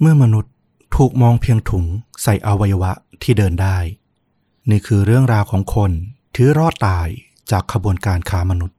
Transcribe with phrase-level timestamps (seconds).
[0.00, 0.52] เมื่อมนุษย์
[0.96, 1.84] ถูกมองเพียงถุง
[2.22, 3.78] ใส่อวัยวะที่เดินได้
[4.70, 5.90] นี่คือเรื่องราวของคน
[6.34, 7.08] ที่รอดตาย
[7.50, 8.76] จากขบวนการค้ามนุษย์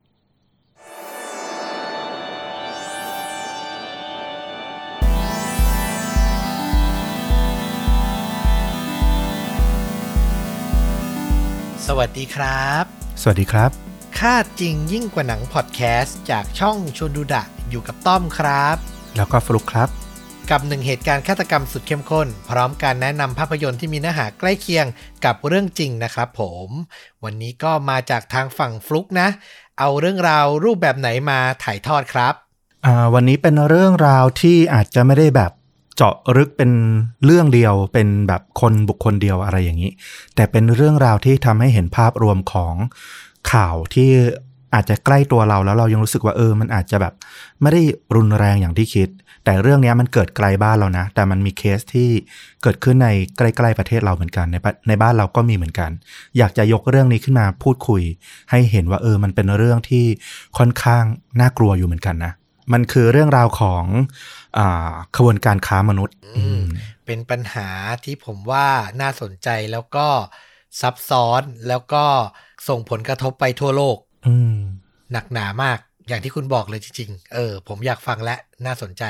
[11.88, 12.84] สวัสดีครับ
[13.22, 13.72] สวัสดีครับ
[14.20, 18.78] ค่าจริงยิ่งกว่าหนังพอดแคสต์จากช่องชวนดูดะอยู่กับต้อมครับ
[19.16, 20.07] แล้วก็ฟลุกครับ
[20.52, 24.86] กับหนึ่งเหตุการณ์ฆาตกรรมสุดเข้มข้น พร้อมการแนะนำภาพยนตร์ที่มีเนื้อหาใกล้เคียง
[25.26, 26.70] กับเรื่องจริงนะครับผม
[27.24, 29.28] วันนี้ก็มาจากทางฝั่งฟลุกนะ
[29.80, 32.34] เอาเรื่องราวรูปแบบไหนมาถ่ายทอดครับ
[33.14, 35.52] วันนี้เป็นเรื่องราวที่อาจจะไม่ได้แบบ
[35.96, 36.72] เจาะลึกเป็น
[37.26, 39.92] เรื่องเดียว เป็นแบบคนบุคคลเดียวอะไรอย่างนี้
[40.36, 42.76] แต่เป็นเรื่องราวที่ทำให้เห็นภาพรวมของ
[43.52, 44.10] ข่าวที่
[44.74, 47.14] อาจจะใกล้ตัวเราแล้วเรายังรู้สึกว่าเออ มันอาจจะแบบ
[47.62, 47.82] ไม่ได้
[48.16, 49.10] รุนแรงอย่างที่คิด
[49.50, 52.10] แต่เรื่องนี้มันเกิดไกลบ้านเรานะ แต่มันมีเคสที่
[52.64, 55.92] เกิดขึ้นในใกล้ๆประเทศเราเหมือนกัน ในประในบ้านเราก็มีเหมือนกัน
[56.38, 58.02] อยากจะยกเรื่องนี้ขึ้นมาพูดคุย
[58.52, 60.06] ให้เห็นว่าเออมันเป็นเรื่องที่
[60.58, 61.04] ค่อนข้าง
[61.40, 62.34] น่ากลัวอยู่เหมือนกันนะ
[62.74, 63.84] มันคือเรื่องราวของ
[64.58, 66.62] อาขบวนการค้ามนุษย์อืม
[67.06, 67.70] เป็นปัญหา
[68.04, 68.68] ที่ผมว่า
[69.02, 70.08] น่าสนใจแล้วก็
[70.82, 72.06] ซับซ้อนแล้วก็
[72.68, 74.58] ส่งผลกระทบไปทั่วโลกอืม
[75.12, 79.04] หนักหนามาก อย่างที่คุณบอกเลยจริงๆ เออ ผมอยากฟังและน่าสนใจ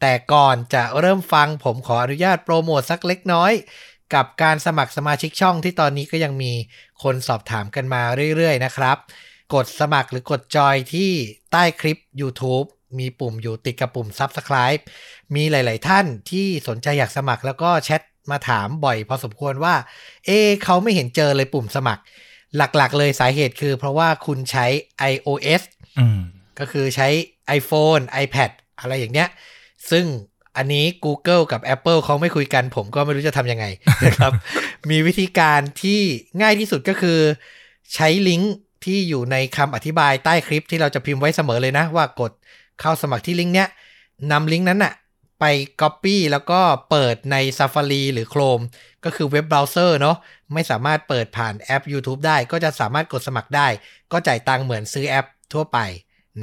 [0.00, 3.52] แต่ก่อนจะเริ่มฟังผมขออนุญาตโปรโมทสักเล็กน้อย
[4.14, 6.52] กับการสมัครสมาชิกช่องที่ตอนนี้ก็ยังมี
[7.02, 8.02] คนสอบถามกันมา
[8.36, 8.96] เรื่อยๆ นะครับ
[9.54, 11.10] กดสมัครหรือกดจอยที่
[11.52, 12.66] ใต้คลิป YouTube
[12.98, 14.82] มีปุ่มอยู่ติดกับปุ่ม Subscribe
[15.34, 19.74] มีหลาย ๆ ท่านที่สนใจอยากสมัครแล้วก็แชทมาถามบ่อยพอสมควรว่า
[20.26, 22.02] เอ๊เขาไม่เห็นเจอเลยปุ่มสมัคร
[22.56, 24.66] หลัก ๆ เลยสาเหตุคือเพราะว่าคุณใช้
[25.12, 25.62] iOS
[25.98, 26.20] อืม
[26.58, 27.08] ก็คือใช้
[27.58, 29.28] iPhone iPad อะไรอย่างเนี้ย
[29.90, 30.04] ซึ่ง
[30.56, 33.66] อันนี้ Google กับ Apple เขาไม่คุยกันผมก็ไม่รู้จะทำยังไง
[34.06, 34.32] นะครับ
[34.90, 36.00] มีวิธีการที่
[36.40, 37.18] ง่ายที่สุดก็คือ
[37.94, 42.32] ใช้ลิงก์ที่อยู่ในคำอธิบายใต้คลิปที่เราจะพิมพ์ไว้เสมอเลยนะ ว่ากด
[42.80, 43.68] เข้าสมัครที่ลิงก์เนี้ย
[44.30, 44.94] นำลิงก์นั้นอะ
[45.40, 45.44] ไป
[45.80, 48.64] Copy แล้วก็เปิดใน Safari หรือ Chrome
[49.04, 50.16] ก็คือเว็บเบราว์เซอร์เนาะ
[50.54, 53.68] ไม่สามารถเปิดผ่านแอป YouTube ได้ ก็จะสามารถกดสมัครได้
[54.12, 55.78] ก็จ่ายตังค์เหมือนซื้อแอปทั่วไป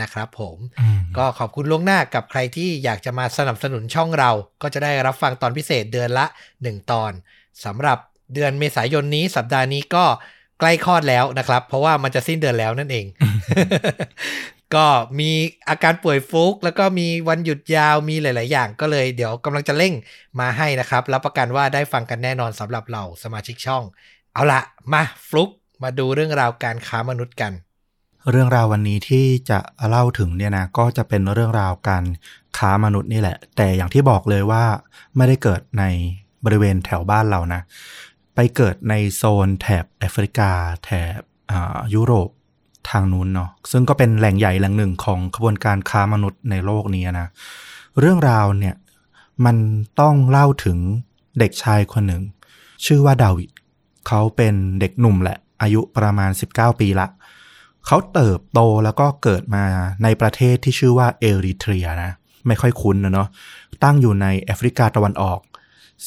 [0.01, 4.31] นะครับผมอืมก็ขอบคุณล่วงหน้ากับใครที่อยากจะมาสนับสนุนช่องเรา
[4.61, 6.25] ก็จะได้รับฟังตอนพิเศษเดือนละ
[6.57, 7.11] 1 ตอน
[7.65, 7.97] สำหรับ
[8.33, 10.05] เดือนเมษายนนี้สัปดาห์นี้ก็
[10.59, 13.05] ใกล้คลอดแล้วนะครับ เพราะว่ามันจะสิ้นเดือนแล้วนั่นเอง
[14.75, 14.87] ก็
[15.19, 15.31] มี
[15.69, 19.93] อาการป่วยฟลุก แล้วก็มีวันหยุดยาวมีหลาย ๆ อย่างก็เลยเดี๋ยวกำลังจะเร่ง
[20.39, 23.83] มาให้นะครับรับประกันว่าได้ฟังกันแน่นอนสำหรับเราสมาชิกช่อง
[24.33, 24.61] เอาละ
[24.93, 25.49] มาฟลุก
[25.83, 27.51] มาดูเรื่องราวการค้ามนุษย์กัน
[28.29, 29.59] เรื่องราววันนี้ที่จะ
[29.89, 32.03] เล่าถึงเนี่ยนะก็จะเป็นเรื่องราวการ
[32.57, 34.63] ค้ามนุษย์นี่แหละ แต่อย่างที่บอกเลยว่า
[35.15, 35.83] ไม่ได้เกิดใน
[36.45, 37.61] บริเวณแถวบ้านเรานะ
[38.35, 40.51] ไปเกิดในโซนแถบแอฟริกา
[40.83, 41.19] แถบ
[41.93, 42.29] ยุโรป
[42.89, 47.27] ทางนู้นเนาะซึ่งก็เป็นแหล่งใหญ่แหล่งหนึ่งของขบวนการค้ามนุษย์ในโลกนี้นะ
[47.99, 48.75] เรื่องราวเนี่ย
[49.45, 49.57] มัน
[49.99, 50.77] ต้องเล่าถึง
[51.39, 52.23] เด็กชายคนหนึ่ง
[52.85, 53.49] ชื่อว่าดาวิด
[54.07, 57.07] เขาเป็นเด็กหนุ่มแหละ อายุประมาณ 19 ปีละ
[57.87, 59.63] เขาเติบโตแล้วก็เกิดมา
[60.03, 62.11] ในประเทศที่ชื่อว่าเอริเทรียนะ
[62.47, 63.27] ไม่ค่อยคุ้นนะเนาะ
[63.83, 65.39] ตั้งอยู่ในแอฟริกาตะวันออก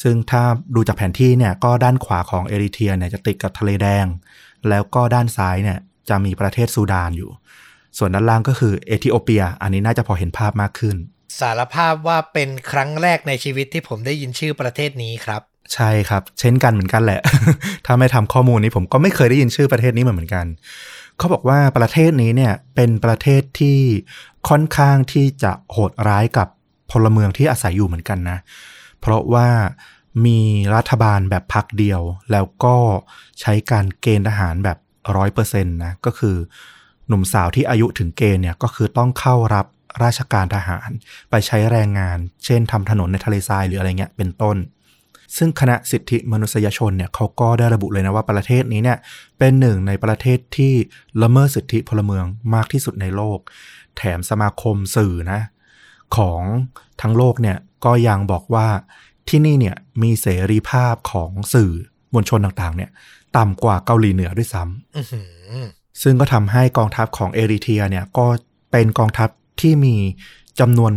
[0.03, 0.43] ซึ่งถ้า
[0.75, 4.07] ดูจากแผนที่เนี่ยก็ด้านขวาของเอริเทรียเนี่ยจะติดกับทะเลแดง
[4.69, 7.31] แล้วก็ด้านซ้ายเนี่ยจะมีประเทศซูดานอยู่
[7.99, 10.97] ส่วนด้านล่างก็คือเอธิโอเปีย อันนี้น่าจะพอเห็นภาพมากขึ้น
[11.41, 15.43] สารภาพว่าเป็นครั้งแรกในชีวิตที่ผมได้ยินชื่อประเทศนี้ครับ
[15.75, 17.21] ใช่ครับ เช่นกันเหมือนกันแหละ
[17.87, 20.47] ถ้าไม่ทำข้อมูลนี้ผมก็ไม่เคยได้ยินชื่อประเทศนี้เหมือนกัน
[21.19, 23.79] เขาบอกว่าประเทศนี้เนี่ยเป็นประเทศที่
[24.49, 26.49] ค่อนข้างที่จะโหดร้ายกับ
[26.91, 28.39] พลเมืองที่อาศัยอยู่เหมือนกันนะ
[29.01, 29.49] เพราะว่า
[30.27, 30.41] มี
[30.75, 32.01] รัฐบาลแบบพักเดียว
[32.33, 32.77] แล้วก็
[33.41, 34.79] ใช้การเกณฑ์ทหารแบบ
[35.17, 36.37] ร้อยเปอร์เซ็นต์นะ ก็คือ
[37.09, 39.67] หนุ่มสาวที่อายุถึงเกณฑ์เนี่ยก็คือต้องเข้ารับ
[40.05, 40.89] ราชการทหาร
[41.31, 44.57] ไปใช้แรงงาน เช่นทำถนนในทะเลทรายหรืออะไรเงี้ยเป็นต้น
[45.37, 48.99] ซึ่งคณะสิทธิมนุษยชนเนี่ยเขาก็ได้ระบุเลยนะว่าประเทศนี้เนี่ย
[49.39, 50.75] เป็นหนึ่งในประเทศที่
[51.23, 52.25] ละเมิดสิทธิพลเมือง
[52.55, 53.39] มากที่สุดในโลก
[53.97, 55.41] แถมสมาคมสื่อนะ
[56.17, 56.43] ของ
[57.01, 58.69] ทั้งโลกเนี่ยก็ยังบอกว่า
[59.29, 61.73] ที่นี่เนี่ยมีเสรีภาพของสื่อ
[62.13, 62.91] มวลชนต่างๆ เนี่ย
[63.37, 68.27] ต่ำกว่าเกาหลีเหนือด้วยซ้ำซึ่งก็ทำให้กองทัพของเอริเทียเนี่ยก็
[68.71, 69.29] เป็นกองทัพ
[69.61, 69.97] ที่มี
[70.61, 70.93] จำนวน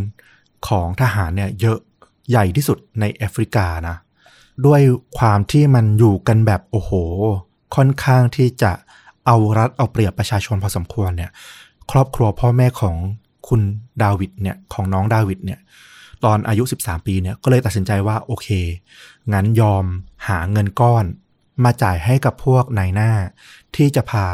[0.69, 1.79] ของทหารเนี่ยเยอะ
[2.29, 3.95] ใหญ่ที่สุดในแอฟริกานะ
[4.65, 4.81] ด้วย
[5.18, 6.92] ความที่มันอยู่กันแบบโอ้โห
[7.75, 8.71] ค่อนข้างที่จะ
[9.25, 11.31] เอารัดเอาเปรียบประชาชนพอสมควรเนี่ย
[11.92, 12.95] ครอบครัวพ่อแม่ของ
[13.48, 13.62] คุณ
[14.04, 15.59] ดาวิดเนี่ยของน้องดาวิดเนี่ย
[16.24, 18.48] ตอนอายุ 13 ปีเนี่ยก็เลยตัดสินใจว่าโอเค
[19.33, 19.86] งั้นยอม
[20.27, 21.06] หาเงินก้อน
[21.63, 23.12] มาจ่ายให้กับพวกนายหน้า
[23.75, 24.25] ที่จะพา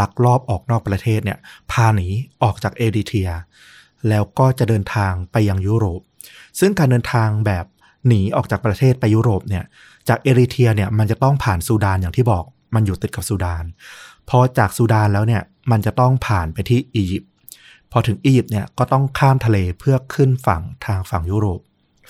[0.00, 1.38] ลักลอบออกนอกประเทศเนี่ย
[1.70, 2.06] พาหนี
[2.42, 3.30] ออกจากเอริเทีย
[4.08, 6.00] แล้วก็จะเดินทางไปยังยุโรป
[6.58, 7.64] ซึ่งการเดินทางแบบ
[8.06, 9.64] หนีออกจากประเทศไปยุโรปเนี่ย
[10.08, 12.44] จากเอริเทียเนี่ยมันจะต้องผ่านซูดานอย่างที่บอก
[12.74, 13.64] มันอยู่ติดกับซูดาน
[14.28, 17.30] พอจากซูดานแล้วเนี่ยมันจะต้องผ่านไปที่อียิปต์
[17.92, 21.60] พอถึงอียิปต์เนี่ยก็ต้องข้ามทะเลเพื่อขึ้นฝั่งทางฝั่งยุโรป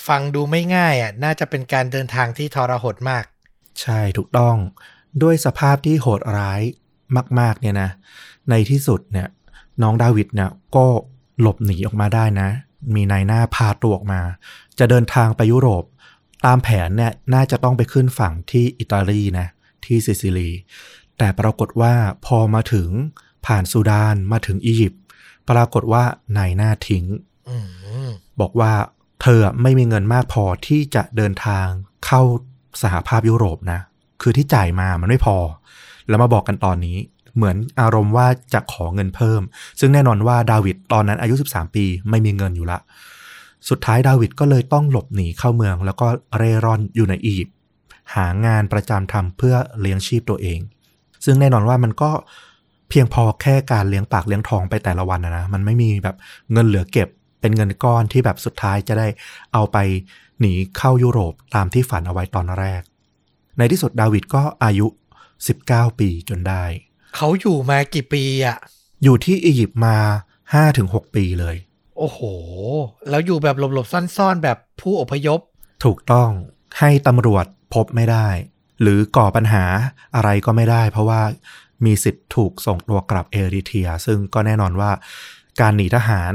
[0.06, 3.24] ฟังดูไม่ง่ายอะน่าจะเป็นการเดินทางที่ทรหดมาก
[3.80, 4.56] ใช่ถูกต้อง
[5.22, 6.60] ด้วยสภาพที่โหดร้าย
[7.40, 7.90] มาก ๆ เนี่ยนะ
[8.50, 9.28] ในที่สุดเนี่ย
[9.82, 10.86] น้องดาวิดเนี่ยก็
[11.40, 12.48] หลบหนีออกมาได้นะ
[12.94, 14.20] มีนายหน้าพาตัวออกมา
[14.78, 15.84] จะเดินทางไปยุโรป
[16.46, 19.48] ตามแผนเนี่ยน่าจะต้องไปขึ้นฝั่งที่อิตาลีนะ
[19.84, 20.50] ที่ซิซิลี
[21.18, 21.94] แต่ปรากฏว่า
[22.26, 22.88] พอมาถึง
[23.46, 25.02] ผ่านซูดานมาถึงอียิปต์
[25.50, 26.04] ปรากฏว่า
[26.36, 27.04] นายหน้าทิ้ง
[27.48, 27.50] อ
[28.40, 28.72] บอกว่า
[29.22, 31.66] เธอไม่มีเงินมากพอที่จะเดินทาง
[32.06, 32.22] เข้า
[32.82, 33.80] สหภาพยุโรปนะ
[34.22, 35.36] คือที่จ่ายมามันไม่พอ
[36.08, 36.96] แล้วมาบอกกันตอนนี้
[37.36, 39.42] เหมือนอารมณ์ว่าจะขอเงินเพิ่ม
[39.80, 42.78] ซึ่งแน่นอนว่าดาวิดตอนนั้นอายุ 13 ปีไม่มีเงินอยู่ละ
[43.68, 46.06] สุดท้ายดาวิดก็เลยต้องหลบหนีเข้าเมือง แล้วก็
[46.36, 47.56] เร่ร่อนอยู่ในอียิปต์
[48.14, 50.60] หางานประจำทำเพื่อเลี้ยงชีพตัวเอง
[51.24, 52.10] ซึ่งแน่นอนว่ามันก็
[52.88, 56.16] เพียงพอแค่การเลี้ยงปากเลี้ยงท้องไปแต่ละวันนะนะมันไม่มีแบบ
[56.52, 57.08] เงินเหลือเก็บ
[57.40, 59.06] เป็นเงินก้อนที่แบบสุดท้ายจะได้
[59.52, 59.76] เอาไป
[60.40, 62.82] หนีเข้ายุโรปตามที่ฝันเอาไว้ตอนแรก
[63.58, 64.86] ในที่สุดดาวิดก็อายุ
[65.42, 66.64] 19 ปีจนได้
[67.16, 68.58] เขาอยู่มากี่ปีอะ
[69.02, 69.96] อยู่ที่อียิปต์มา
[70.54, 71.56] 5-6ปีเลย
[71.98, 72.20] โอ้โห
[73.10, 75.40] แล้วอยู่แบบหลบๆซ่อนๆ แบบผู้อพยพ
[75.84, 76.30] ถูกต้อง
[76.78, 78.28] ให้ตำรวจพบไม่ได้
[78.80, 79.64] หรือก่อปัญหา
[80.14, 81.22] อะไรก็ไม่ได้ เพราะว่า
[81.84, 84.90] มีสิทธิ์ถูกส่งตัวกลับเอริเทีย ซึ่งก็แน่นอนว่า
[85.60, 86.32] การหนีทหาร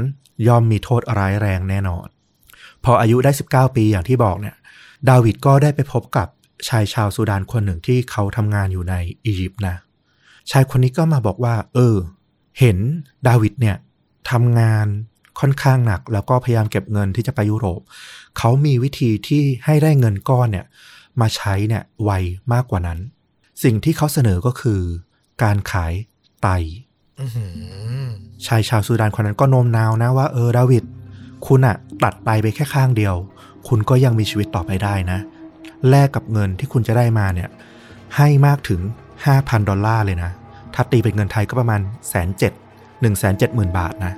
[0.48, 2.06] ย่อมมีโทษร้ายแรงแน่นอน
[2.84, 4.56] พออายุได้ 19 ปีอย่างที่บอกเนี่ย
[5.08, 6.28] ดาวิดก็ได้ไปพบกับ
[6.68, 8.94] ชายชาวซูดานคนหนึ่งที่เขาทำงานอยู่ใน
[9.24, 9.76] อียิปต์นะ
[10.50, 11.96] ชายคนนี้ก็มาบอกว่า เออ
[12.58, 12.78] เห็น
[13.28, 13.76] ดาวิดเนี่ย
[14.30, 14.86] ทำงาน
[15.40, 17.80] ค่อนข้างหนัก แล้วก็พยายามเก็บเงินที่จะไปยุโรป
[18.38, 20.66] เขามีวิธีที่ให้ได้เงินก้อนเนี่ย
[21.20, 22.10] มาใช้เนี่ยไว
[22.52, 22.98] มากกว่านั้น
[23.62, 24.80] สิ่งที่เขาเสนอก็คือ
[25.42, 25.92] การขาย
[26.42, 26.48] ไต
[27.20, 28.06] อื้อหือ
[28.46, 30.84] ชายชาวซูดานคนนั้นก็โน้มน้าวนะว่าเออดาวิด
[31.46, 33.14] คุณอะตัดไตไปแค่ข้างเดียว
[33.68, 35.18] คุณก็ยังมีชีวิตต่อไปได้นะ
[35.90, 37.48] แลกกับเงินที่คุณจะได้มาเนี่ย
[38.16, 38.80] ให้มากถึง
[39.24, 40.30] 5,000 ดอลลาร์เลยนะ
[40.74, 42.52] ถ้าตีเป็นเงินไทยก็ประมาณแสนเจ็ด
[43.00, 44.14] หนึ่งแสนเจ็ดหมื่นบาทนะ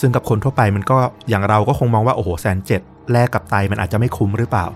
[0.00, 0.98] ซึ่งกับคนทั่วไปมันก็
[1.28, 2.80] อย่างเราก็คงมองว่าโอ้โหแสนเจ็ด
[3.12, 4.66] แลกกับไตมันอาจจะไม่คุ้มหรือเปล่า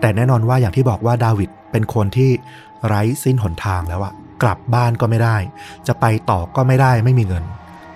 [0.00, 2.30] แต่แน่นอนว่าอย่างที่บอกว่าดาวิดเป็นคนที่
[2.86, 4.12] ไร้สิ้นหนทางแล้วอะ
[4.42, 5.36] กลับบ้านก็ไม่ได้
[5.86, 7.44] จะไปต่อก็ไม่ได้ไม่มีเงิน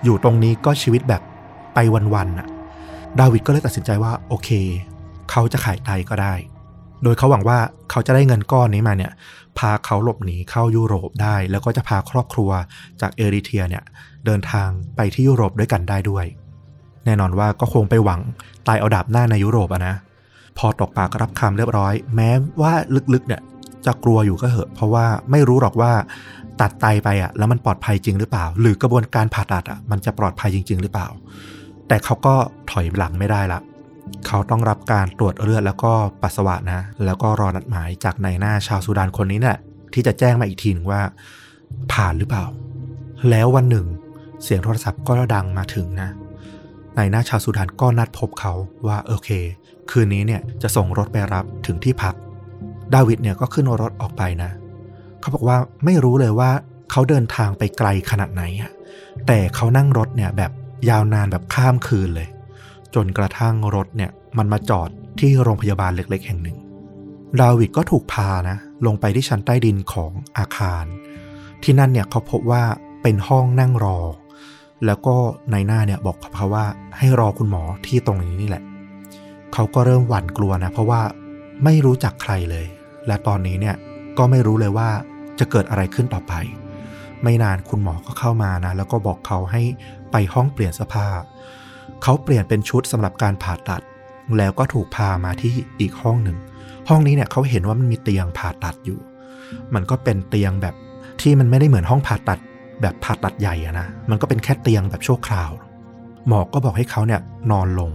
[0.03, 1.21] อยู่ตรงนี้ก็ชีวิตแบบ
[1.73, 1.79] ไป
[2.13, 2.47] วันๆน่ะ
[3.19, 4.49] ดาวิดก็เลยตัดสินใจว่าโอเค
[5.31, 6.33] เขาจะขายไตก็ได้
[7.03, 7.57] โดยเขาหวังว่า
[7.91, 9.11] เขาจะได้เงินก้อนนี้มาเนี่ย
[9.59, 12.49] พาเขาหลบหนีเข้ายุโรปได้ แล้วก็จะพาครอบครัว
[13.01, 13.83] จากเอริเทียเนี่ย
[14.25, 16.25] เดินทางไปที่ยุโรปด้วยกันได้ด้วย
[17.05, 18.19] แน่นอนว่าก็คงไปหวัง
[18.67, 19.95] ตายเอาดาบหน้าในยุโรปอะนะ
[20.57, 22.29] พอตกปากรับคำเรียบร้อย แม้
[22.61, 22.73] ว่า
[23.13, 23.41] ลึกๆเนี่ย
[23.85, 25.91] จะกลัวอยู่ก็เหอะ เพราะว่าไม่รู้หรอกว่า
[26.61, 31.07] ตัดไตไปอะแล้วมันปลอดภัยจริงหรือเปล่า หรือกระบวนการผ่าตัดอะมันจะปลอดภัยจริง ๆ หรือเปล่า
[31.87, 32.33] แต่เขาก็
[32.71, 33.59] ถอยหลังไม่ได้ละ
[34.27, 35.91] เขาต้องรับการตรวจเลือดแล้วก็
[36.21, 39.57] ปัสสาวะนะ แล้วก็รอนัดหมายจากนายหน้าชาวซูดานคนนี้เนี่ย
[39.93, 41.01] ที่จะแจ้งมาอีกทีหนึ่งว่า
[41.91, 42.45] ผ่านหรือเปล่า
[43.29, 43.85] แล้ววันหนึ่ง
[44.43, 46.09] เสียงโทรศัพท์ก็ดังมาถึงนะ
[46.97, 48.53] นายหน้าชาวซูดานก็นัดพบเขา
[48.87, 49.29] ว่าโอเค
[49.91, 52.15] คืนนี้เนี่ยจะส่งรถไปรับถึงที่พัก
[52.93, 54.51] ดาวิดเนี่ยก็ขึ้นรถออกไปนะ
[55.19, 56.49] เขาบอกว่าไม่รู้เลยว่า
[56.91, 58.71] เขาเดินทางไปไกลขนาดไหนอะ
[59.27, 60.51] แต่เขานั่งรถเนี่ยแบบ
[60.89, 62.27] ยาวนานแบบข้ามคืนเลย
[62.95, 66.57] จนกระทั่งรถเนี่ยมันมาจอดที่โรงพยาบาลเล็กๆ แห่งหนึ่ง
[67.41, 70.85] ดาวิดก็ถูกพานะ ลงไปที่ชั้นใต้ดินของอาคาร
[71.63, 72.63] ที่นั่นเนี่ยเขาพบว่า
[73.01, 73.99] เป็นห้องนั่งรอ
[74.85, 75.15] แล้วก็
[75.51, 76.65] ในหน้าเนี่ยบอกกับเขาว่า
[76.97, 78.63] ให้รอคุณหมอที่ตรงนี้นี่แหละ
[79.53, 81.01] เขาก็เริ่มหวั่นกลัวนะ เพราะว่า
[81.63, 82.65] ไม่รู้จักใครเลย
[83.07, 83.75] และตอนนี้เนี่ย
[84.17, 84.89] ก็ไม่รู้เลยว่า
[85.39, 86.33] จะเกิดอะไรขึ้นต่อไป
[87.23, 89.61] ไม่นานคุณหมอก็เข้ามานะ แล้วก็บอกเขาให้
[90.11, 91.07] ไปห้องเปลี่ยนเสื้อผ้า
[92.03, 93.81] เขาเปลี่ยนเป็นชุดสำหรับการผ่าตัด
[94.37, 96.37] แล้วก็ถูกพามาที่อีกห้องหนึ่ง
[96.89, 98.99] ห้องนี้เนี่ยเขาเห็นว่ามันมีเตียงผ่าตัดอยู่
[99.73, 100.75] มันก็เป็นเตียงแบบ
[101.21, 102.39] ที่มันไม่ได้เหมือนห้องผ่าตัด
[102.81, 105.51] แบบผ่าตัดใหญ่อะนะ มันก็เป็นแค่เตียงแบบชั่วคราว
[106.27, 107.91] หมอก็บอกให้เขาเนี่ยนอนลง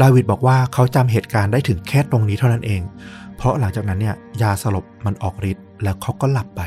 [0.00, 2.82] ดาวิดบอกว่าเขาจำเหตุการณ์ได้ถึงแค่ตรงนี้เท่านั้นเอง
[3.36, 6.62] เพราะหลังจากนั้นเนี่ยยาสลบมันออกฤทธิ์แล้วเขาก็หลับไป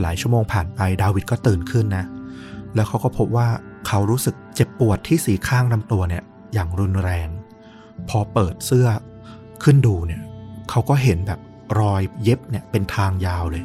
[0.00, 2.04] หลายชั่วโมงผ่านไปดาวิดก็ตื่นขึ้นนะ
[2.74, 3.48] แล้วเขาก็พบว่า
[3.86, 6.22] เขารู้สึกเจ็บปวดที่สีข้างลำตัวเนี่ย
[6.54, 7.28] อย่างรุนแรง
[8.08, 8.88] พอเปิดเสื้อ
[9.62, 10.22] ขึ้นดูเนี่ย
[10.70, 11.40] เขาก็เห็นแบบ
[11.80, 13.64] รอยเย็บเนี่ยเป็นทางยาวเลย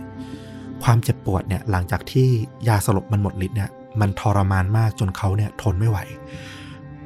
[0.84, 2.28] ความเจ็บปวดเนี่ยหลังจากที่
[2.68, 3.70] ยาสลบมันหมดฤทธิ์เนี่ย
[4.02, 6.00] มันทรมานมากจนเขาเนี่ยทนไม่ไหว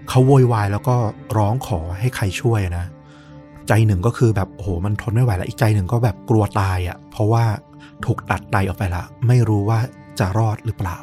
[0.10, 0.96] เขาโวยวายแล้วก็
[1.38, 2.86] ร้องขอให้ใครช่วยนะ
[3.68, 7.44] ใจหนึ่งก็คือแบบโอ้โหมันทนไม่ไหวแล้ว อีกใจหนึ่งก็แบบกลัวตายอะ่ะ เพราะว่า
[8.06, 9.80] ถูกตัดไตออกไปละ ไม่รู้ว่า
[10.20, 10.98] จะรอดหรือเปล่า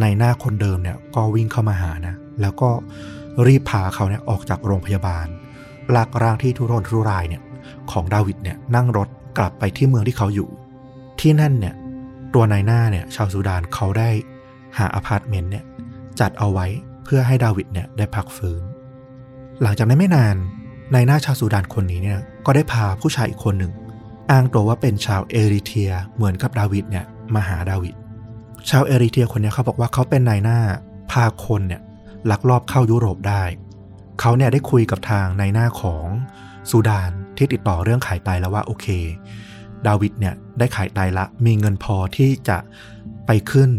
[0.00, 2.70] ในหน้าคนเดิมเนี่ยก็วิ่งเข้ามาหานะแล้วก็
[3.46, 5.26] รีบพาเขาเนี่ยออกจากโรงพยาบาล
[5.94, 7.42] ลากร่างที่ทุรนทุรายเนี่ย
[7.90, 10.48] ของดาวิดเนี่ยนั่งรถกลับไปที่เมืองที่เขาอยู่
[11.20, 11.74] ที่นั่นเนี่ย
[12.34, 14.08] ตัวนายหน้าเนี่ยชาวซูดานเขาได้
[14.78, 15.64] หาอพาร์ตเมนต์เนี่ย
[16.20, 16.66] จัดเอาไว้
[17.04, 18.62] เพื่อให้ดาวิดเนี่ยได้พักฟื้น
[19.62, 20.36] หลังจากนั้นไม่นาน
[20.94, 23.72] นายหน้าชาวซูดานคนนี้เนี่ยก็ได้พาผู้ชายอีกคนหนึ่ง
[24.30, 27.04] อ้างตัวว่าเป็นชาวเอริเทรียเหมือนกับดาวิดเนี่ย
[27.34, 27.94] มาหาดาวิด
[28.68, 30.58] ชาวเอริเทียคนนี้เขาบอกว่าเขาเป็นนายหน้า
[31.10, 31.82] พาคนเนี่ย
[32.30, 33.42] ลักลอบเข้ายุโรปได้
[34.20, 36.06] เขาเนี่ยได้คุยกับทางนายหน้าของ
[36.70, 38.86] ซูดานที่ติดต่อเรื่องขายไตแล้วว่าโอเค
[39.86, 42.58] ดาวิดเนี่ยได้ขายไตละ มีเงินพอที่จะ
[43.26, 43.70] ไปขึ้น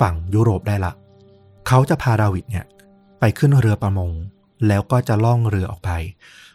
[0.00, 0.92] ฝั่งยุโรปได้ละ
[1.66, 2.64] เขาจะพาดาวิดเนี่ย
[3.20, 4.12] ไปขึ้นเรือประมง
[4.68, 5.90] แล้วก็จะล่องเรือออกไป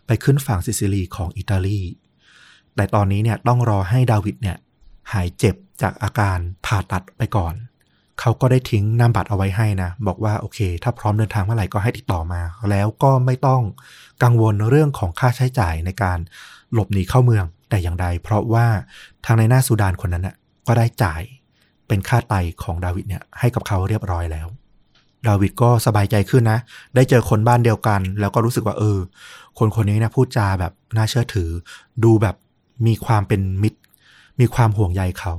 [0.08, 1.82] ไปขึ้นฝั่งซิซิลีของอิตาลี
[2.75, 4.58] แต่ตอนนี้เนี่ยต้องรอให้ดาวิดเนี่ย
[5.13, 7.53] หายเจ็บ จากอาการผ่าตัดไปก่อน
[8.20, 13.62] เขาก็ได้ทิ้งนามบัตรเอาไว้ให้นะ บอกว่าโอเค ถ้าพร้อมเดินทางเมื่อไหร่ก็ให้ติดต่อมา แล้วก็ไม่ต้อง
[14.24, 16.18] กังวลเรื่องของค่าใช้จ่ายในการ
[16.74, 18.65] หลบหนีเข้าเมืองแต่อย่างใด เพราะว่า
[19.25, 20.36] ทางในหน้าซูดานคนนั้นน่ะ
[20.68, 21.22] ก็ได้จ่าย
[21.88, 24.48] เป็นค่าไตของดาวิดเนี่ยให้กับเขาเรียบร้อยแล้ว
[25.27, 26.60] ดาวิดก็สบายใจขึ้นนะ
[26.96, 29.00] ได้เจอคนบ้านเดียวกัน แล้วก็รู้สึกว่าเออ
[29.60, 31.50] คนคนนี้นะพูดจาแบบน่าเชื่อถือ
[32.03, 32.36] ดูแบบ
[32.88, 33.80] มีความเป็นมิตร
[34.39, 35.34] มีความห่วงใยเขา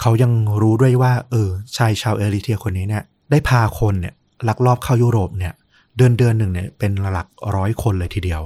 [0.00, 4.14] เขายังรู้ด้วยว่า เออชายชาวเอริเทียคนนี้เนี่ย ได้พาคนเนี่ย
[4.48, 5.54] ลักลอบเข้ายุโรปเนี่ย
[5.96, 8.42] เดือนเดือนหนึ่งเนี่ยเป็นหลักร้อยคนเลยทีเดียว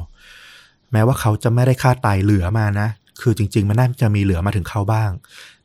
[0.92, 2.88] แม้ว่าเขาจะไม่ได้ค่าไตเหลือมานะ
[3.20, 5.10] คือจริง ๆ มันน่าจะมีเหลือมาถึงเขาบ้าง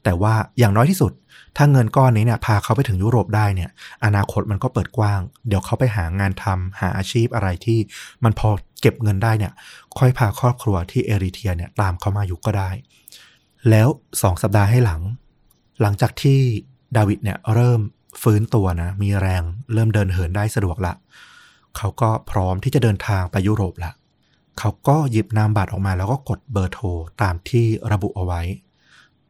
[0.03, 1.11] แต่ว่าอย่างน้อยที่สุด
[1.57, 3.69] ถ้าเงินก้อนนี้เนี่ยพาเขาไปถึงยุโรปได้เนี่ย
[4.05, 7.79] อนาคตมันก็เปิดกว้าง เดี๋ยวเขาไปหางานทำหาอาชีพอะไรที่
[8.23, 8.49] มันพอ
[8.81, 9.53] เก็บเงินได้เนี่ย
[9.97, 12.69] ค่อยพาครอบครัวที่เอริเทียเนี่ยตามเขามาอยู่ก็ได้
[13.69, 13.87] แล้ว
[14.21, 15.01] สองสัปดาห์ให้หลัง
[15.81, 16.39] หลังจากที่
[16.97, 17.81] ดาวิดเนี่ยเริ่ม
[18.21, 19.43] ฟื้นตัวนะ มีแรง
[19.73, 20.93] เริ่มเดินเหินได้สะดวกละ
[21.77, 23.91] เขาก็พร้อมที่จะเดินทางไปยุโรปละ
[24.59, 26.87] เขาก็หยิบนามบัตรออกมาแล้วก็กดเบอร์โทร
[27.21, 28.41] ตามที่ระบุเอาไว้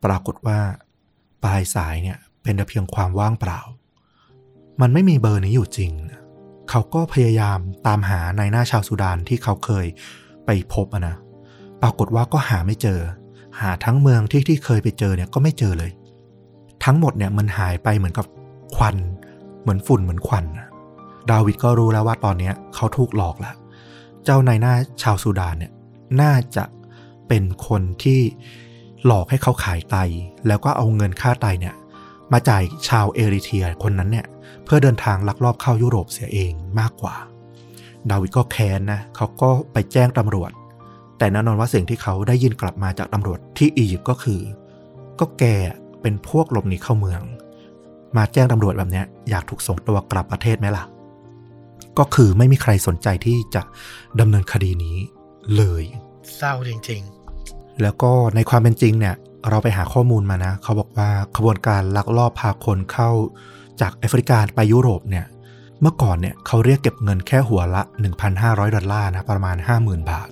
[0.04, 0.60] ปรากฏว่า
[1.44, 3.60] ปลายสายเนี่ยเป็นแต่เพียงความว่างเปล่า
[4.82, 5.92] มันไม่มีเบอร์นี้อยู่จริง
[6.70, 9.86] เขาก็พยายามตามหาในหน้าชาวสุดานที่เขาเคย
[10.46, 11.16] ไปพบนะ
[11.82, 13.00] ปรากฏว่าก็หาไม่เจอ
[13.60, 15.92] หาทั้งเมืองที่ที่เคยไปเจอเนี่ยก็ไม่เจอเลย
[16.84, 18.26] ทั้งหมดเนี่ยมันหายไปเหมือนกับ
[18.76, 18.96] ควัน
[19.62, 20.46] เหมือนฝุ่นเหมือนควัน
[21.32, 23.56] ดาวิดก็รู้แล้วว่าตอนนี้เขาถูกหลอกแล้ว
[24.24, 25.72] เจ้านายหน้าชาวซูดานเนี่ย
[26.22, 26.66] น่าจะ
[27.28, 28.20] เป็นคนที่
[29.06, 29.98] หลอกให้เขาขายไต
[30.48, 31.76] แล้วก็เอาเงินค่าไตเนี่ย
[32.32, 34.26] มาจ่ายชาวเอริเทียคนนั้นเนี่ย
[34.64, 37.16] เพื่อเดินทางลักลอบเข้ายุโรปเสียเองมากกว่า
[38.10, 40.52] ดาวิดก็แค้นนะเขาก็ไปแจ้งตำรวจ
[41.18, 44.42] แต่แน่นอนว่าสิ่งที่เขาได้ยินกลับมาจากตำรวจที่อียิปต์ก็คือ
[45.20, 45.44] ก็แก
[46.01, 47.22] เป็นพวกหลบหนีเข้าเมือง
[48.18, 50.84] มาแจ้งตำรวจแบบนี้อยากถูกส่งตัวกลับประเทศไหมล่ะ
[51.98, 53.62] ก็คือไม่มีใครสนใจที่จะ
[54.20, 54.98] ดำเนินคดีนี้
[55.56, 55.84] เลย
[56.38, 57.01] เศร้าจริง
[57.82, 59.16] แล้วก็ในความเป็นจริงเนี่ย
[59.50, 63.10] เราไปหาข้อมูลมานะ เขาบอกว่าขบวนการลักลอบพาคนเข้า
[63.82, 65.25] จากแอฟริกาไปยุโรปเนี่ย
[65.82, 67.82] เมื่อก่อนเนี่ยเขาเรียกเก็บเงินแค่หัวละ
[68.30, 70.30] 1,500 ดอลลาร์นะประมาณ 50,000 บาท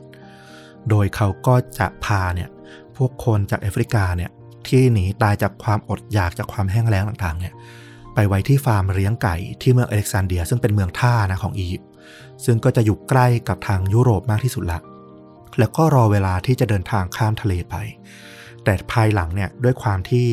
[0.90, 2.50] โดยเขาก็จะพาเนี่ย
[2.98, 4.32] พวกคนจากแอฟริกาเนี่ย
[4.70, 7.54] ที่หนีตายจากความอดอยากจากความแห้งแล้งต่างๆเนี่ย
[8.14, 11.90] ไปไว้ที่ฟาร์มเลี้ยงไก่ที่เมืองอเล็กซานเดีย ซึ่งเป็นเมืองท่านะของอียิปต์
[12.46, 14.80] ซึ่งก็จะอยู่ใกล้กับทางยุโรปมากที่สุดละ
[15.60, 17.76] แล้วก็รอเวลาที่จะเดินทางข้ามทะเลไป
[18.64, 20.28] แต่ภายหลังเนี่ยด้วยความที่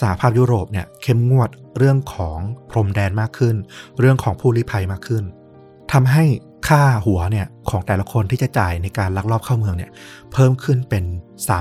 [0.00, 2.38] สหภาพยุโรปเนี่ยเข้มงวดเรื่องของ
[2.70, 3.56] พรมแดนมากขึ้น
[4.00, 5.24] เรื่องของผู้ลี้ภัยมากขึ้น
[5.92, 6.24] ทำให้
[6.68, 9.90] ค่าหัวเนี่ยของแต่ละคนที่จะจ่ายในการลักลอบเข้าเมืองเนี่ย
[10.32, 11.04] เพิ่มขึ้นเป็น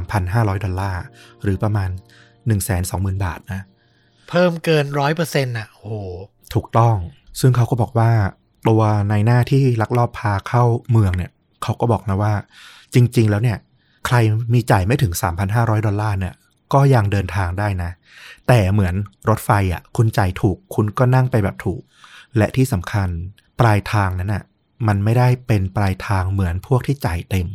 [0.04, 1.04] 3,500 ดอลลาร์
[1.44, 1.90] หรือประมาณ
[2.58, 5.96] 120,000 บาทนะๆเพิ่มเกินร้อยเปอร์เซ็นต์อะโอ้โห
[6.54, 6.96] ถูกต้อง
[7.40, 8.12] ซึ่งเขาก็บอกว่า
[8.68, 11.32] ตัวในหน้าที่ลักลอบพาเข้าเมืองเนี่ย
[11.64, 12.34] เขาก็บอกนะว่า
[12.94, 13.58] จริง ๆ แล้วเนี่ย
[14.06, 14.16] ใคร
[14.54, 15.14] มีจ่ายไม่ถึง
[15.50, 16.34] 3,500 ดอลลาร์เนี่ย
[16.74, 17.92] ก็ยังเดินทางได้นะ
[18.48, 18.96] แต่เหมือน
[19.30, 21.82] รถไฟอะ คุณจ่ายถูกคุณก็นั่งไปแบบถูก
[22.38, 23.10] และที่สำคัญ
[23.60, 24.44] ปลายทางนั้นอะ
[24.88, 27.48] มันไม่ได้เป็นปลายทางเหมือนพวกที่จ่ายเต็ม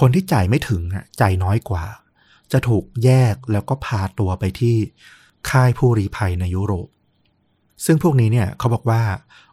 [0.00, 1.84] คนที่จ่ายไม่ถึงอะจ่ายน้อยกว่า
[2.52, 4.76] จะถูกแยกแล้วก็พาตัวไปที่
[5.50, 6.88] ค่ายผู้รีภัยในยุโรป
[7.84, 9.02] ซึ่งพวกนี้เนี่ยเขาบอกว่า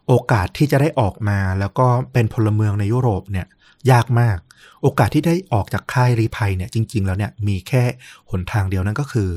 [0.06, 3.46] โอกาสที่จะได้ออกมาแล้วก็เป็นพลเมืองในยุโรปเนี่ย
[3.90, 4.38] ยากมาก
[4.82, 7.84] โอกาสที่ได้ออกจากค่ายรีภัยเนี่ยจริง ๆ แล้วเนี่ยมีแค่
[8.30, 9.30] หนทางเดียวนั่นก็คือ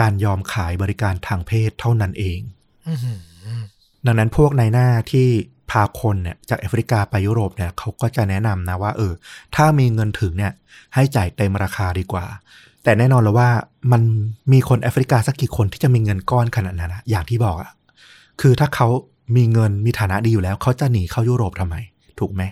[0.00, 2.40] การยอมขายบริการทางเพศเท่านั้นเอง
[2.88, 3.60] อื้อหือ
[4.06, 5.28] ดังนั้นพวกนายหน้าที่
[5.70, 9.12] พาคนเนี่ยจากแอฟริกาไปยุโรปเนี่ยเขาก็จะแนะนำนะว่า เออ
[9.56, 10.52] ถ้ามีเงินถึงเนี่ย
[10.94, 12.26] ให้จ่ายเต็มราคาดีกว่า
[12.84, 13.50] แต่แน่นอนแล้วว่า
[13.92, 14.02] มัน
[14.52, 17.70] มีคนแอฟริกาสักกี่คนที่จะมีเงินก้อนขนาดนั้นนะอย่างที่บอกอะ
[18.40, 18.88] คือถ้าเขา
[19.36, 21.76] มีเงินมีฐานะดีอยู่แล้ว เขาจะหนีเข้ายุโรปทำไม
[22.18, 22.42] ถูกไหม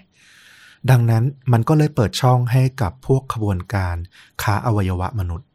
[0.90, 3.96] ดังนั้นมันก็เลยเปิดช่องให้กับพวกขบวนการ
[4.42, 5.46] ค้าอวัยวะมนุษย์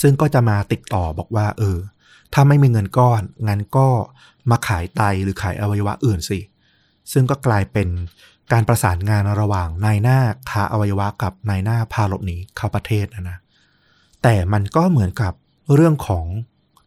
[0.00, 1.78] ซึ่งก็จะมาติดต่อบอกว่า เออ
[2.34, 3.88] ถ้าไม่มีเงินก้อน งั้นก็
[4.50, 6.38] มาขายไตหรือขายอวัยวะอื่นสิ
[7.12, 7.88] ซึ่งก็กลายเป็น
[8.52, 10.18] การประสานงานระหว่างนายหน้า
[10.50, 13.38] ค้าอวัยวะกับนายหน้าพาหลบหนีเข้าประเทศนะนะ
[14.22, 15.32] แต่มันก็เหมือนกับ
[15.74, 16.24] เรื่องของ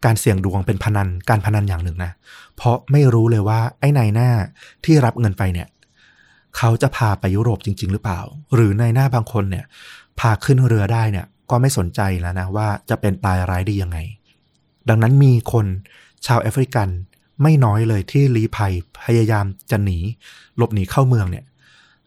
[0.05, 2.11] การเสี่ยงดวงเป็นพนันการพนันอย่างหนึ่งนะ
[2.55, 4.29] เพราะไม่รู้เลยว่าไอ้นายหน้า
[4.85, 5.67] ที่รับเงินไปเนี่ย
[6.57, 8.21] เขาจะพาไปยุโรปจริง ๆ หรือเปล่า
[8.53, 9.65] หรือนายหน้าบางคนเนี่ย
[10.19, 13.97] พาขึ้นเรือได้เนี่ย ก็ไม่สนใจแล้วนะว่าจะเป็นตายร้ายดียังไง
[14.89, 15.65] ดังนั้นมีคน
[16.25, 16.89] ชาวแอฟริกัน
[17.43, 18.73] ไม่น้อยเลยที่ลี้ภัย
[19.03, 19.99] พยายามจะหนี
[20.57, 21.45] หลบหนีเข้าเมืองเนี่ย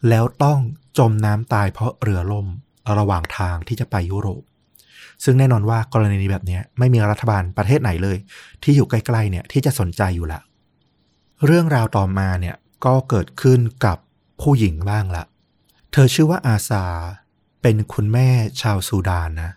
[0.08, 0.58] แล้วต้อง
[0.98, 2.46] จมน้ำตายเพราะเรือล่ม
[2.98, 4.42] ระหว่างทางที่จะไปยุโรป
[5.24, 8.16] ซึ่งแน่นอนว่ากรณีแบบนี้ไม่มีรัฐบาลประเทศไหนเลย
[8.62, 10.40] ที่อยู่ใกล้ๆเนี่ยที่จะสนใจอยู่ละ
[11.44, 13.98] เรื่องราวต่อมาเนี่ยก็เกิดขึ้นกับ
[14.40, 15.24] ผู้หญิงบ้างละ
[15.92, 16.84] เธอชื่อว่าอาซา
[17.62, 18.28] เป็นคุณแม่
[18.60, 19.50] ชาวซูดานนะ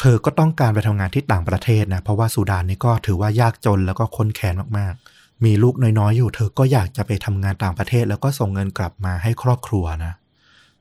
[0.00, 10.12] เธอก็ต้องการไปทำงานที่ต่างประเทศนะ เพราะว่าซูดานนี่ก็ถือว่ายากจนแล้วก็ค้นแค้นมากๆ มีลูกน้อยๆ อยู่ เธอก็อยากจะไปทำงานต่างประเทศ แล้วก็ส่งเงินกลับมาให้ครอบครัวนะ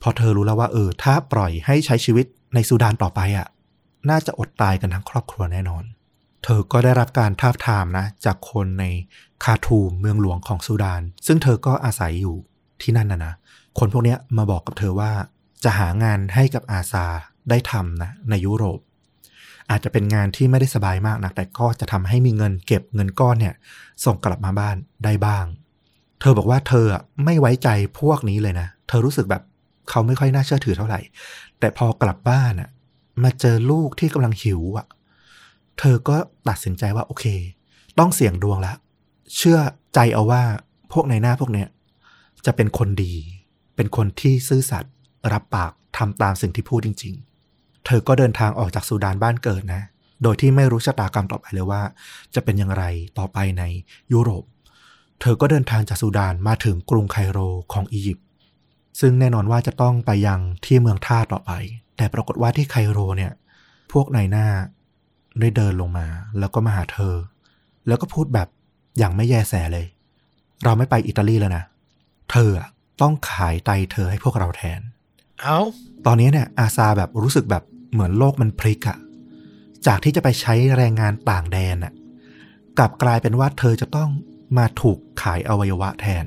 [0.01, 3.47] พอเธอรู้แล้วว่าเออ ถ้าปล่อยให้ใช้ชีวิตในซูดานต่อไปอะ่ะ
[4.09, 5.83] น่าจะอดตายกันทั้งครอบครัวแน่นอน
[6.43, 8.85] เธอก็ได้รับการทาบทามนะ จากคนใน
[9.43, 12.35] คาทูมเมืองหลวงของซูดาน ซึ่งเธอก็อาศัยอยู่
[12.81, 13.33] ที่นั่นนะนะ
[13.79, 15.11] คนพวกนี้มาบอกกับเธอว่า
[15.63, 17.05] จะหางานให้กับอาซา
[17.49, 18.79] ได้ทำนะในยุโรป
[19.71, 23.55] อาจจะเป็นงานที่ไม่ได้สบายมากนะแต่ก็จะทำให้มีเงินเก็บเงินก้อนเนี่ย
[24.05, 25.45] ส่งกลับมาบ้านได้บ้าง
[26.21, 26.85] เธอบอกว่าเธอ
[27.25, 29.43] ไม่ไว้ใจพวกนี้เลยนะ เธอรู้สึกแบบ
[29.89, 30.99] เขาไม่ค่อยน่าเชื่อถือเท่าไหร่
[31.59, 32.69] แต่พอกลับบ้านอะ
[33.23, 34.87] มาเจอลูกที่กำลังหิวอะ
[35.79, 36.17] เธอก็
[36.49, 37.25] ตัดสินใจว่าโอเค
[37.99, 38.73] ต้องเสี่ยงดวงละ
[39.35, 39.59] เชื่อ
[39.93, 40.43] ใจเอาว่า
[40.93, 41.67] พวกในหน้าพวกเนี้ย
[42.45, 43.13] จะเป็นคนดี
[43.75, 44.93] เป็นคนที่ซื่อสัตย์
[45.33, 47.34] รับปากทำตามสิ่งที่พูดจริง ๆ
[47.85, 49.81] เธอก็เดินทางออกจากซูดานบ้านเกิดนะ
[50.23, 51.81] โดยที่ไม่รู้ชะตากรรมต่อไปเลยว่า
[52.35, 52.83] จะเป็นอย่างไร
[53.17, 53.63] ต่อไปใน
[54.13, 54.43] ยุโรป
[55.21, 57.39] เธอก็เดินทางจากซูดานมาถึงกรุงไคโร
[57.73, 58.25] ของอียิปต์
[58.99, 61.51] ซึ่งแน่นอนว่าจะต้องไปยังที่เมืองท่าต่อไป
[61.97, 63.31] แต่ปรากฏว่าที่ไคโรเนี่ย
[63.91, 64.47] พวกนายหน้า
[65.39, 66.07] ได้เดินลงมา
[66.39, 67.15] แล้วก็มาหาเธอ
[67.87, 68.47] แล้วก็พูดแบบ
[68.97, 69.85] อย่างไม่แยแสเลย
[70.63, 71.63] เราไม่ไปอิตาลีแล้วนะ
[72.31, 72.67] เธออะ
[73.01, 74.79] ต้องขายไตเธอให้พวกเราแทน
[75.41, 75.59] เอา
[76.05, 77.63] ตอนนี้เนี่ยอาซาแบบรู้สึกแบบ
[77.95, 78.97] เหมือนโลกมันพลิกอะ
[79.87, 81.93] จากที่จะไปใช้แรงงานต่างแดนอะ
[82.77, 84.09] กลับกลายเป็นว่าเธอจะต้อง
[84.57, 86.25] มาถูกขายอวัยวะแทน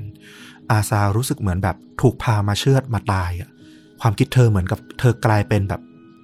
[0.71, 3.49] อาซารู้สึกเหมือนแบบถูกพามาเชือดมาตายอะ
[4.01, 5.81] ความคิดเธอเหมือนกับเธอกลายเป็นแบบ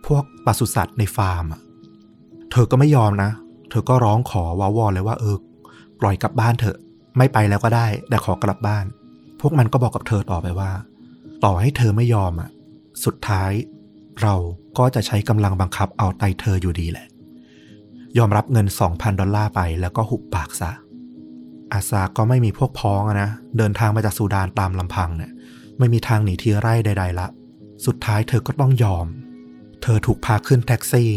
[0.08, 1.62] พวกปศุสัตว์ในฟาร์มอะ
[2.51, 3.31] เธอก็ไม่ยอมนะ
[3.69, 5.38] เธอก็ร้องขอวาวอนเลยว่าเออ
[5.99, 6.77] ปล่อยกลับบ้านเถอะ
[7.17, 8.86] ไม่ไปแล้วก็ได้ แต่ขอกลับบ้าน
[9.39, 10.71] พวกมันก็บอกกับเธอต่อไปว่า
[11.43, 12.49] ต่อให้เธอไม่ยอมอะ
[13.05, 13.51] สุดท้าย
[14.21, 14.36] เรา
[14.77, 17.07] ก็จะใช้กำลังบังคับเอาไตเธออยู่ดีแหละ
[18.17, 20.71] ยอมรับเงิน 2,000 ดอลลาร์ไปแล้วก็หุบปากซะ
[21.71, 25.31] อาซาก็ไม่มีพวกพ้องนะ เดินทางมาจากซูดานตามลำพังเนี่ย
[25.77, 27.27] ไม่มีทางหนีทีไร่ใด ๆ ละ
[27.85, 29.07] สุดท้ายเธอก็ต้องยอม
[29.83, 31.11] เธอถูกพาขึ้นแท็กซี่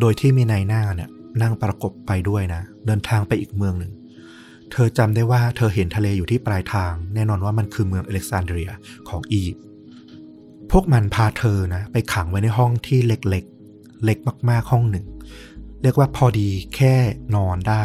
[0.00, 1.08] โดยที่มีนายหน้าเนี่ย
[1.42, 3.92] นั่งประกบไปด้วยนะ เดินทางไปอีกเมืองหนึ่ง
[4.72, 8.70] เธอจำได้ว่าเธอเห็นทะเลอยู่ที่ปลายทาง แน่นอนว่ามันคือเมืองอเล็กซานเดรีย
[9.08, 9.64] ของอียิปต์
[10.70, 14.18] พวกมันพาเธอนะไปขังไว้ในห้องที่เล็กๆเล็ก
[14.50, 15.06] มากๆห้องหนึ่ง
[15.82, 16.94] เรียกว่าพอดีแค่
[17.34, 17.84] นอนได้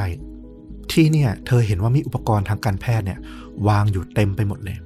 [0.92, 3.20] ที่เนี่ย เธอเห็นว่ามีอุปกรณ์ทางการแพทย์เนี่ย
[3.68, 4.78] วางอยู่เต็มไปหมดเลย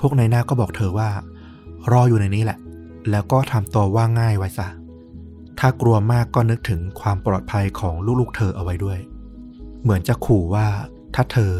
[0.00, 1.10] พวกนายหน้าก็บอกเธอว่า
[1.92, 2.58] รออยู่ในนี้แหละ
[3.10, 4.68] แล้วก็ทำตัวว่าง่ายไว้ซะ
[5.58, 8.98] ถ้ากลัวมากก็นึกถึงความปลอดภัยของลูกๆเธอเอาไว้ด้วย
[9.82, 10.68] เหมือนจะขู่ว่า
[11.14, 11.52] ถ้าเธอ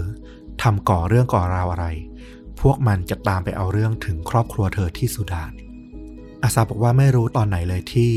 [0.62, 1.86] ทำก่อเรื่องก่อราวอะไร
[2.60, 5.52] พวกมันจะตามไปเอาเรื่องถึงครอบครัวเธอที่สุดาน
[6.46, 8.10] อาซาบอกว่าไม่รู้ตอนไหนเลยที่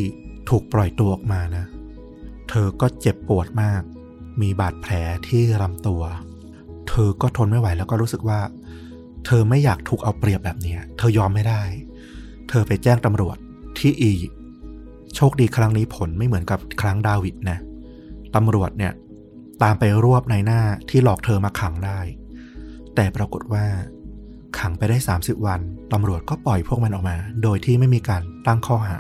[0.50, 1.66] ถูกปล่อยตัวออกมานะ
[2.50, 3.82] เธอก็เจ็บปวดมาก
[4.42, 4.94] มีบาดแผล
[5.28, 6.04] ที่ลำตัว
[6.90, 8.40] เธอก็ทนไม่ไหวแล้วก็รู้สึกว่า
[9.26, 11.62] เธอไม่อยากถูกเอาเปรียบแบบนี้ เธอยอมไม่ได้
[12.50, 13.38] เธอไปแจ้งตำรวจ
[13.78, 14.40] ที่อียิปต์
[15.16, 17.60] โชคดีครั้งนี้ผลไม่เหมือนกับครั้งดาวิดนะ
[18.36, 18.94] ตำรวจเนี่ย
[19.64, 22.00] ตามไปรวบในหน้าที่หลอกเธอมาขังได้
[22.96, 23.66] แต่ปรากฏว่า
[24.58, 25.60] ขังไปได้ 30 วัน
[25.94, 29.00] ตำรวจก็ปล่อยพวกมันออกมา โดยที่ไม่มีการตั้งข้อหา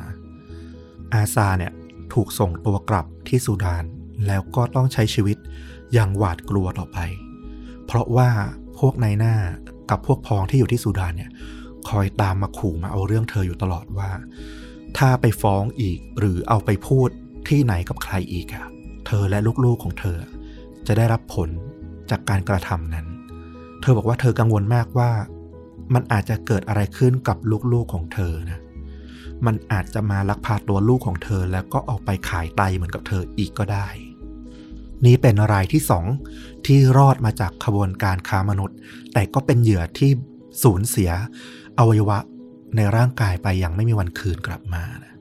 [1.13, 1.73] อาซาเนี่ย
[2.13, 3.83] ถูกส่งตัวกลับที่ซูดาน
[4.27, 5.37] แล้วก็ต้องใช้ชีวิต
[5.93, 6.97] อย่างหวาดกลัวต่อไป
[7.85, 8.29] เพราะว่า
[8.79, 9.35] พวกนายหน้า
[9.89, 11.31] กับพวกพ้องที่อยู่ที่ซูดานเนี่ย
[11.89, 14.11] คอยตามมาขู่มาเอาเรื่องเธออยู่ตลอดว่า
[14.97, 17.09] ถ้าไปฟ้องอีกหรือเอาไปพูด
[17.47, 18.65] ที่ไหนกับใครอีกอะ
[19.07, 20.17] เธอและลูกๆของเธอ
[20.87, 21.49] จะได้รับผล
[22.09, 23.07] จากการกระทำนั้น
[23.81, 25.11] เธอบอกว่าเธอกังวลมากว่า
[25.93, 27.37] มันอาจจะเกิดอะไรขึ้นกับ
[27.71, 28.59] ลูกๆของเธอนะ
[29.45, 33.87] มันอาจจะมาลักพาตัวลูกของเธอแล้วก็ออกไปขายไตเหมือนกับเธออีกก็ได้
[35.05, 36.05] นี้เป็นรายที่สอง
[36.65, 38.77] ที่รอดมาจากขบวนการค้ามนุษย์
[39.13, 40.11] แต่ก็เป็นเหยื่อที่
[40.63, 41.11] สูญเสีย
[41.79, 42.17] อวัยวะ
[42.75, 45.13] ในร่างกายไปอย่างไม่มีวันคืนกลับมานะ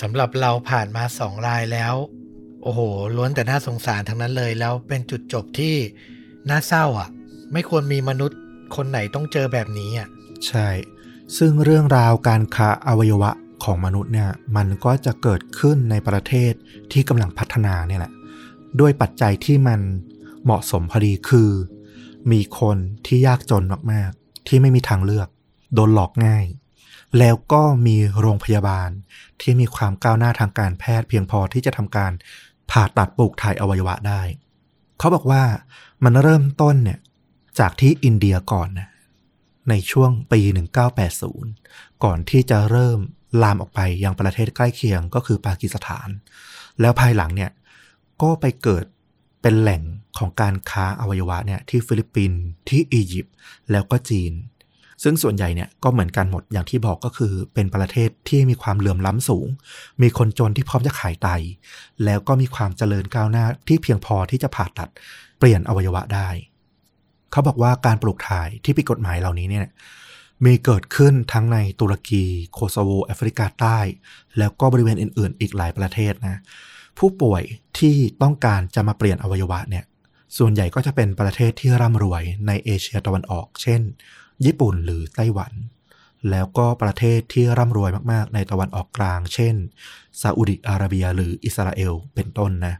[0.00, 1.94] สำหรับเราผ่านมาสองรายแล้ว
[2.62, 2.80] โอ้โห
[3.16, 5.74] ล้วนแต่น่าสงสารทั้งนั้นเลย แล้วเป็นจุดจบที่
[6.50, 7.08] น่าเศร้าอะ
[7.52, 8.38] ไม่ควรมีมนุษย์
[8.74, 10.08] คนไหนต้องเจอแบบนี้อะ
[10.46, 10.68] ใช่
[11.38, 13.30] ซึ่งเรื่องราวการค้าอวัยวะ
[13.64, 16.52] ของมนุษย์เนี่ยมันก็จะเกิดขึ้นในประเทศ
[16.92, 18.12] ที่กำลังพัฒนาเนี่ยแหละ
[18.80, 19.80] ด้วยปัจจัยที่มัน
[20.44, 21.50] เหมาะสมพอดีคือ
[22.32, 25.28] มีคนที่ยากจนมากๆ ที่ไม่มีทางเลือก
[25.74, 26.44] โดนหลอกง่าย
[27.18, 28.88] แล้วก็มีโรงพยาบาล
[29.40, 32.12] ที่มีความก้าวหน้าทางการแพทย์เพียงพอที่จะทำการ
[32.70, 34.22] ผ่าตัดปลูกถ่ายอวัยวะได้
[34.98, 35.42] เขาบอกว่า
[36.04, 36.98] มันเริ่มต้นเนี่ย
[37.58, 38.88] จากที่อินเดียก่อนนะ
[39.70, 40.40] ในช่วงปี
[41.22, 42.98] 1980 ก่อนที่จะเริ่ม
[43.42, 46.08] ลามออกไปยังประเทศใกล้เคียงก็คือปากีสถาน
[46.80, 47.50] แล้วภายหลังเนี่ย
[48.22, 48.84] ก็ไปเกิด
[49.42, 49.82] เป็นแหล่ง
[50.18, 53.34] ของการค้าอวัยวะเนี่ยที่ฟิลิปปินส์ที่อียิปต์
[53.70, 54.32] แล้วก็จีน
[55.02, 59.48] ซึ่งส่วนใหญ่เนี่ยก็เหมือนกันหมดอย่างที่บอกก็คือเป็นประเทศที่มีความเหลื่อมล้ำสูง
[60.02, 61.28] มีคนจนที่พร้อมจะขายไต
[62.04, 64.88] แล้วก็มีความเจริญก้าวหน้าที่เพียงพอที่จะผ่าตัด
[65.38, 66.28] เปลี่ยนอวัยวะได้
[67.34, 69.66] เขาบอกว่าการปลูกถ่ายที่ผิดกฎหมายเหล่านี้เนี่ย
[70.44, 73.78] มีเกิดขึ้นทั้งในตุรกี โคโซโวแอฟริกาใต้
[74.38, 76.40] แล้วก็บริเวณอื่น ๆ อีกหลายประเทศนะ
[76.98, 77.42] ผู้ป่วย
[77.78, 79.84] ที่ต้องการจะมาเปลี่ยนอวัยวะเนี่ย
[80.38, 83.80] ส่วนใหญ่ก็จะเป็นประเทศที่ร่ำรวยในเอเชียตะวันออก เช่น
[84.44, 85.52] ญี่ปุ่นหรือไต้หวัน
[86.30, 89.54] แล้วก็ประเทศที่ร่ำรวยมากๆ ในตะวันออกกลาง เช่น
[90.20, 92.74] ซาอุดิอาระเบียหรืออิสราเอลเป็นต้นนะ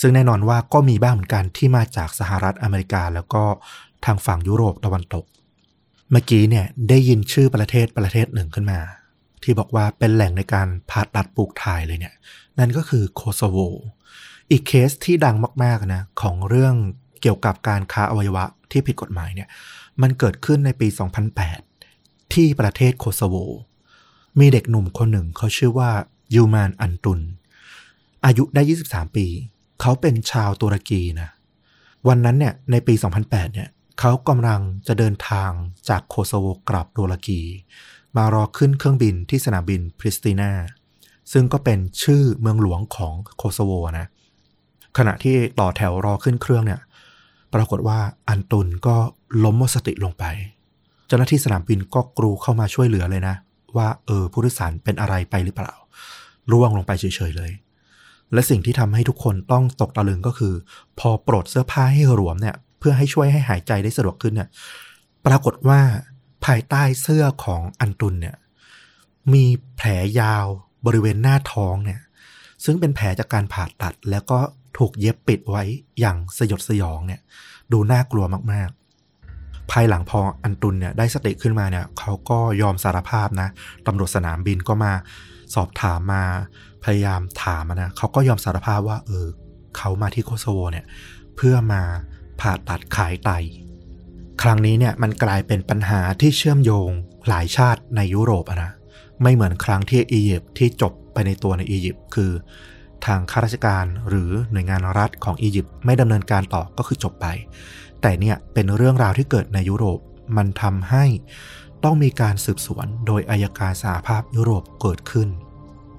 [0.00, 3.44] ซึ่งแน่นอนว่าก็มีบ้างเหมือนกันที่มาจากสหรัฐอเมริกา แล้วก็
[4.04, 5.24] ทางฝั่งยุโรปตะวันตก
[6.10, 8.80] เมื่อกี้เนี่ยได้ยินชื่อประเทศประเทศหนึ่งขึ้นมา
[9.42, 12.14] ที่บอกว่าเป็นแหล่งในการผ่าตัดปลูกถ่ายเลยเนี่ย
[12.58, 13.58] นั่นก็คือโคโซโว
[14.50, 16.74] อีกเคสที่ดังมากๆนะของเรื่อง
[17.22, 19.48] เกี่ยวกับการค้าอวัยวะที่ผิดกฎหมายเนี่ย
[20.02, 20.88] มันเกิดขึ้นในปี
[21.60, 23.36] 2008 ที่ประเทศโคโซโว
[24.38, 25.90] มีเด็กหนุ่มคนหนึ่งเขาชื่อว่า
[26.34, 27.20] ยูมานอันตุน
[28.24, 29.26] อายุได้ 23 ปี
[29.80, 31.30] เขาเป็นชาวตุรกีนะ
[32.08, 33.68] วันนั้นเนี่ยในปี 2008 เนี่ย
[34.00, 35.50] เขากำลังจะเดินทาง
[35.88, 37.40] จากโคโซโวกลับตุรกี
[38.16, 40.50] มารอขึ้นเครื่องบินที่สนามบินพริสตินา
[41.32, 44.06] ซึ่งก็เป็นชื่อเมืองหลวงของโคโซโวนะ
[44.98, 46.80] ขณะที่ต่อแถวรอขึ้นเครื่องเนี่ย
[47.54, 48.96] ปรากฏว่าอันตุนก็
[49.44, 50.24] ล้มหมดสติลงไป
[51.06, 53.34] เจ้าหน้าที่สนามบินก็กรูเข้ามาช่วยเหลือเลยนะ
[53.76, 55.74] ว่าเออผู้โดยสารเป็นอะไรไปหรือเปล่า
[56.50, 57.52] ร่วงลงไปเฉยๆเลย
[58.32, 60.54] และสิ่งที่ทำให้ทุกคนต้องตกตะลึงก็คือ
[60.98, 62.56] พอปลดเสื้อผ้าให้หลวมเนี่ย
[62.88, 64.48] พื่อให้ช่วยให้หายใจได้สะดวกขึ้นเนี่ย
[65.26, 65.80] ปรากฏว่า
[66.44, 68.36] ภายใต้เสื้อของอันตุนเนี่ย
[69.32, 69.44] มี
[69.76, 69.88] แผล
[70.20, 70.46] ยาว
[70.86, 72.00] บริเวณหน้าท้องเนี่ย
[72.64, 74.38] ซึ่งเป็นแผลจากการผ่าตัดแล้วก็
[74.78, 75.64] ถูกเย็บปิดไว้
[76.00, 77.20] อย่างสยดสยองเนี่ย
[77.72, 83.48] ดูน่ากลัวมากๆภายหลังพออันตุนเนี่ยได้สติขึ้นมาเนี่ยเขาก็ยอมสารภาพนะ
[83.86, 84.92] ตำรวจสนามบินก็มา
[85.54, 86.22] สอบถามมา
[86.84, 89.26] พยายามถามนะเขาก็ยอมสารภาพว่า เออ
[89.76, 90.86] เขามาที่โคโซโวเนี่ย
[91.36, 91.82] เพื่อมา
[92.40, 93.30] ผ่าตัดขายไต
[94.42, 96.90] ครั้งนี้เนี่ยมันกลายเป็นปัญหาที่เชื่อมโยง
[97.28, 98.70] หลายชาติในยุโรปนะ
[99.22, 102.32] ไม่เหมือนครั้งที่อียิปต์ที่จบไปในตัวในอียิปต์คือ
[103.06, 107.26] ทางข้าราชการหรือหน่วยงานรัฐของอียิปต์ไม่ดำเนินการต่อก็คือจบไป
[108.02, 109.98] แต่เนี่ยเป็นเรื่องราวที่เกิดในยุโรป
[110.36, 111.04] มันทำให้
[111.84, 115.28] ต้องมีการสืบสวนโดยอัยการสหภาพยุโรปเกิดขึ้น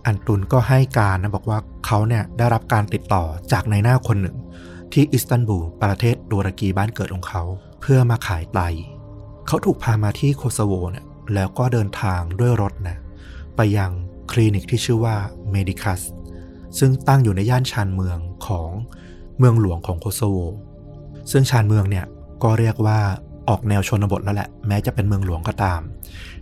[0.05, 4.37] อันตุนก็ให้การนะบอกว่าเขาเนี่ยได้รับการติดต่อจากนายหน้าคนหนึ่ง
[4.93, 7.43] ที่อิสตันบูลประเทศตุรกีบ้านเกิดของเขา
[7.81, 8.59] เพื่อมาขายไต
[9.47, 12.97] เขาถูกพามาที่โคโซโวเนี่ยแล้วก็เดินทางด้วยรถนะ
[13.55, 13.91] ไปยัง
[14.31, 15.15] คลินิกที่ชื่อว่า
[15.51, 16.01] เมดิคัส
[16.79, 18.69] ซึ่งตั้งอยู่ในย่านชานเมืองของ
[19.37, 20.37] เมืองหลวงของโคโซโว
[21.31, 22.05] ซึ่งชานเมืองเนี่ย
[22.43, 22.99] ก็เรียกว่า
[23.49, 25.81] ออกแนวชนบทแล้วแหละ แม้จะเป็นเมืองหลวงก็ตาม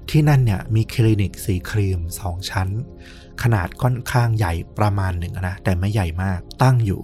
[0.09, 2.67] ที่นั่นเนี่ยมีคลินิกสีครีมสองชั้น
[3.43, 7.01] ขนาดค่อนข้างใหญ่ประมาณหนึ่งนะ แต่ไม่ใหญ่มากตั้งอยู่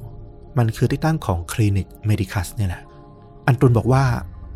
[0.57, 2.83] มันคือที่ตั้งของคลินิกเมดิคัสเนี่ยแหละ
[3.47, 4.03] อันตุนบอกว่า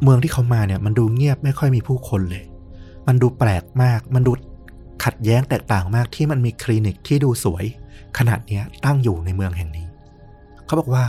[0.03, 2.43] เมืองที่เขามาเนี่ยมันดูเงียบไม่ค่อยมีผู้คนเลย
[3.07, 4.31] มันดูแปลกมาก มันดู
[5.03, 7.65] ขัดแย้งแตกต่างมากที่มันมีคลินิกที่ดูสวย
[8.17, 9.87] ขนาดเนี้ยตั้งอยู่ในเมืองแห่งนี้
[10.65, 11.05] เขาบอกว่า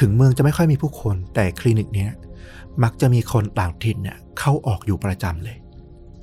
[0.00, 2.10] ถึงเมืองจะไม่ค่อยมีผู้คนแต่คลินิกเนี้ย
[2.82, 5.56] มักจะมีคนต่างถิ่นเนี่ยเข้าออกอยู่ประจำเลย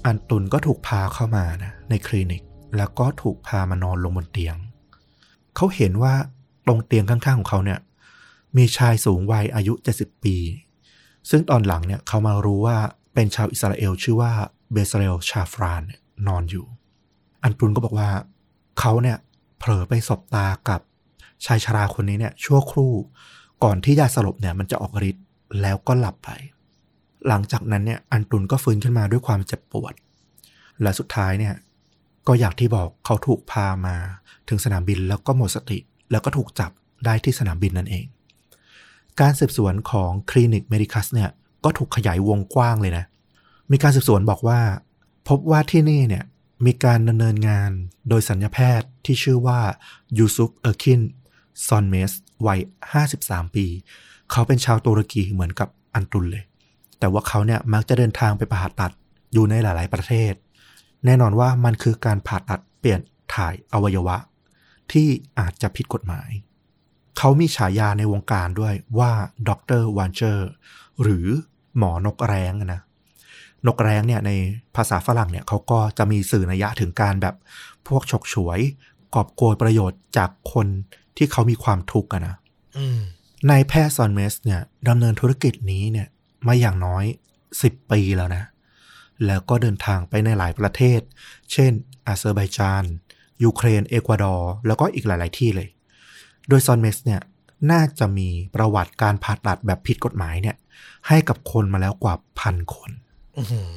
[0.06, 2.42] อันตุนก็ถูกพาเข้ามานะในคลินิก
[2.78, 4.56] แล้วก็ถูกพามานอนลงบนเตียง
[5.56, 6.14] เขาเห็นว่า
[6.68, 7.80] ตรงเตียงข้างๆของเขาเนี่ย
[8.58, 10.36] มีชายสูงวัยอายุ 70 ปี
[11.30, 12.78] ซึ่งตอนหลังเนี่ยเขามารู้ว่า
[13.14, 14.32] เป็นชาวอิสราเอลชื่อว่า
[14.72, 16.66] เบซเรลชาฟรานเนี่ยนอนอยู่
[17.44, 18.10] อันตุนก็บอกว่า
[18.80, 19.18] เขาเนี่ย
[19.60, 20.82] เผลอไปสบตากับ
[21.46, 22.94] ชายชราคนนี้เนี่ยชั่วครู่
[23.64, 25.26] ก่อนที่ยาสลบเนี่ยมันจะออกฤทธิ์
[25.62, 26.30] แล้วก็หลับไป
[27.28, 29.94] หลังจากนั้นเนี่ยอันตุนก็ฟื้นขึ้นมาด้วยความเจ็บปวด
[30.82, 31.56] และสุดท้ายเนี่ย
[32.28, 33.96] ก็อย่างที่บอกเขาถูกพามา
[34.50, 35.80] ถึงสนามบินแล้วก็หมดสติ
[36.12, 36.72] แล้วก็ถูกจับ
[37.06, 38.06] ได้ที่สนามบินนั่นเอง
[39.20, 41.30] การสืบสวนของคลินิกเมดิคัสเนี่ย
[41.64, 43.06] ก็ถูกขยายวงกว้างเลยนะ
[43.72, 44.60] มีการสืบสวนบอกว่า
[45.28, 46.24] พบว่าที่นี่เนี่ย
[46.66, 47.72] มีการดำเนินงาน
[48.10, 49.60] โดยสัญญาแพทย์ที่ชื่อว่า
[50.18, 51.02] ยูซุฟเออร์คิน
[51.68, 52.12] ซอนเมส
[52.48, 52.60] วัย
[53.08, 53.66] 53 ปี
[54.32, 56.44] เขาเป็นชาวตุรกีเหมือนกับอันตุนเลย
[57.00, 58.92] แต่ว่าเขาเนี่ยมักจะเดินทางไปผ่าตัด
[59.34, 60.34] อยู่ในหลาย ๆ ประเทศ
[61.06, 63.00] แน่นอนว่ามันคือการผ่าตัดเปลี่ยน
[63.36, 64.18] ถ่ายอวัยวะ
[64.92, 65.08] ที่
[65.40, 66.30] อาจจะผิดกฎหมาย
[67.18, 69.12] เขามีฉายาในวงการด้วยว่า
[69.50, 70.50] Doctor Vulture
[71.02, 71.28] หรือ
[71.78, 72.82] หมอนกแร้งนะ
[73.68, 74.32] นกแร้งเนี่ยใน
[74.76, 77.36] ภาษาฝรั่งเนี่ยเขาก็จะมีสื่อนัยยะถึงการแบบ
[77.88, 78.60] พวกฉกฉวย
[79.16, 80.68] กอบโกยประโยชน์จากคน
[81.18, 82.36] ที่เขามีความทุกข์อะนะ
[82.78, 83.00] อืม
[83.50, 86.08] นายแพทย์ซอนเมสเนี่ยดำเนินธุรกิจนี้เนี่ย
[86.48, 87.06] มาอย่างน้อย
[87.48, 88.44] 10ปีแล้วนะ
[89.26, 91.00] แล้วก็เดินทางไปในหลายประเทศ
[91.52, 91.72] เช่น
[92.08, 92.84] อาเซอร์ไบจาน
[93.44, 95.68] ยูเครน เอกวาดอร์ แล้วก็อีกหลาย ๆ ที่เลย
[96.48, 97.22] โดยซอนเมสเนี่ย
[97.72, 100.56] น่าจะมีประวัติการผ่าตัดแบบผิดกฎหมายเนี่ย
[101.08, 102.92] ให้กับคนมาแล้วกว่าพันคน
[103.38, 103.70] อื้อหือ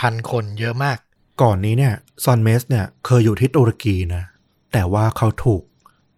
[0.00, 0.98] พันคนเยอะมาก
[1.42, 4.24] ก่อนนี้เนี่ยซอนเมสเนี่ยเคยอยู่ที่ตุรกีนะ
[4.72, 5.62] แต่ว่าเขาถูก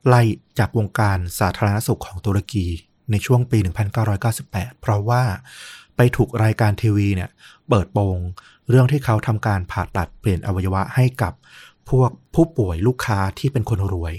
[0.06, 0.22] ไล่
[0.58, 2.66] จากวงการสาธารณสุขของตุรกี
[3.10, 3.58] ในช่วงปี
[4.20, 5.22] 1998 เพราะว่า
[5.96, 7.30] ไปถูกรายการทีวีเนี่ย
[7.68, 8.18] เปิดโปง
[8.68, 11.32] เรื่องที่เขาทำการผ่าตัดเปลี่ยนอวัยวะให้กับ
[11.90, 14.14] พวกผู้ป่วยลูกค้าที่เป็นคนรวย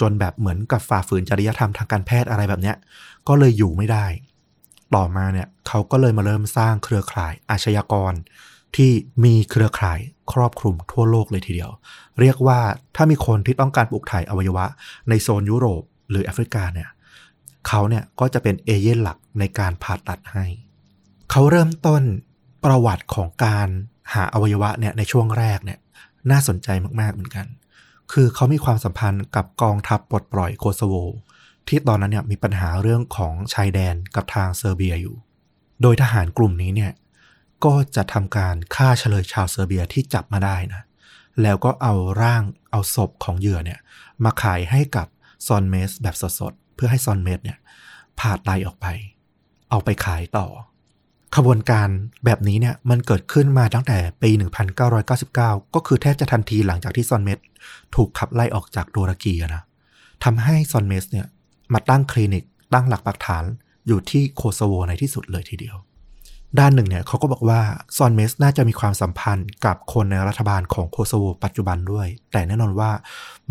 [0.00, 2.76] จนแบบเหมือนกับฝ่าฝืนจริยธรรมทางการแพทย์อะไรแบบเนี้ย
[3.28, 4.06] ก็เลยอยู่ไม่ได้
[4.94, 8.12] ต่อมาเนี่ยเขาก็เลยมาเริ่มสร้างเครือข่ายอาชญากร
[8.76, 8.90] ที่
[9.24, 9.98] มีเครือข่าย
[10.32, 11.70] ครอบคลุมทั่วโลกเลยทีเดียว
[12.20, 12.60] เรียกว่า
[12.96, 14.64] ถ้ามีคนที่ต้องการปลูกถ่ายอวัยวะ
[15.08, 16.88] ในโซนยุโรปหรือแอฟริกาเนี่ย
[17.68, 20.44] เขาเนี่ยก็จะเป็นเอเย่นหลักในการผ่าตัดให้
[21.30, 22.02] เขาเริ่มต้น
[22.64, 23.68] ประวัติของการ
[24.14, 25.78] หาอวัยวะเนี่ยในช่วงแรกเนี่ย
[26.30, 26.68] น่าสนใจ
[27.00, 27.46] มากๆเหมือนกัน
[28.12, 30.94] คือเขามีความสัมพันธ์กับกองทัพปลดปล่อยโคโซโว
[31.68, 35.16] ที่ตอนนั้นเนี่ยมีปัญหาเรื่องของชายแดนกับทางเซอร์เบียอยู่
[35.82, 36.92] โดยทหารกลุ่มนี้เนี่ย
[37.64, 40.82] ก็จะทำการฆ่าเชลยชาวเซอร์เบียที่จับมาได้นะ
[41.42, 43.78] แล้วก็เอาร่างเอาศพของเหยื่อเนี่ย
[44.24, 45.06] มาขายให้กับ
[45.46, 47.58] ซอนเมสแบบสดๆ เพื่อให้ซอนเมสเนี่ย
[48.18, 48.86] ผ่าไตออกไป
[49.70, 50.46] เอาไปขายต่อ
[51.36, 51.88] ขบวนการ
[52.24, 54.30] แบบนี้เนี่ยมันเกิดขึ้นมาตั้งแต่ปี
[54.82, 55.36] 1999
[55.74, 57.38] ก็คือแทบจะทันทีหลังจากที่ซอนเมส
[57.94, 59.62] ถูกขับไล่ออกจากตุรกีนะ
[60.24, 61.26] ทำให้ซอนเมสเนี่ย
[61.72, 62.44] มาตั้งคลินิก
[62.74, 63.44] ตั้งหลักปักฐาน
[63.86, 65.76] อยู่ที่โคโซโวในที่สุดเลยทีเดียว
[66.58, 67.60] ด้านหนึ่งเนี่ยเขาก็บอกว่า
[67.96, 72.90] ซอนเมสน่าจะมีความสัมพันธ์กับคนในรัฐบาลของโคโซโวปัจจุบันด้วย แต่แน่นอนว่า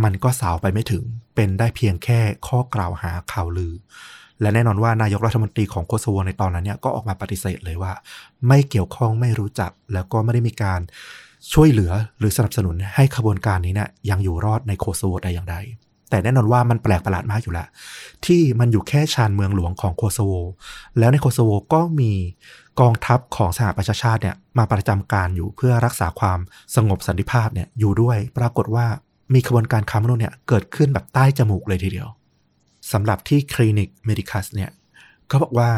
[0.04, 1.04] มันก็สาวไปไม่ถึง
[1.36, 3.74] เป็นได้เพียงแค่ข้อกล่าวหาข่าวลือ
[4.42, 7.94] และแน่นอนว่านายกรัฐมนตรีของโคโซโวในตอนนั้นเนี่ยก็ออกมาปฏิเสธเลยว่า
[8.48, 10.80] ไม่เกี่ยวข้องไม่รู้จัก แล้วก็ไม่ได้มีการ
[11.54, 15.58] ช่วยเหลือหรือสนับสนุนให้ขบวนการนี้เนี่ยยังอยู่รอดในโคโซโวแต่อย่างใด
[16.10, 17.68] แต่แน่นอนว่ามันแปลกประหลาดมากอยู่แล้ว
[18.26, 20.32] ที่มันอยู่แค่ชานเมืองหลวงของโคโซโว
[21.00, 22.12] แล้วในโคโซโวก็มี
[22.80, 26.40] กองทัพของสหประชาชาติเนี่ยมาประจำการอยู่เพื่อรักษาความ
[26.76, 28.86] สงบสันติภาพเนี่ยอยู่ด้วยปรากฏว่า
[29.34, 32.08] มีขบวนการค้ามนุษย์เนี่ยเกิดขึ้นแบบใต้จมูกเลยทีเดียว
[32.92, 34.72] สำหรับที่คลินิกเมดิคัสเนี่ย
[35.28, 35.72] เขาบอกว่า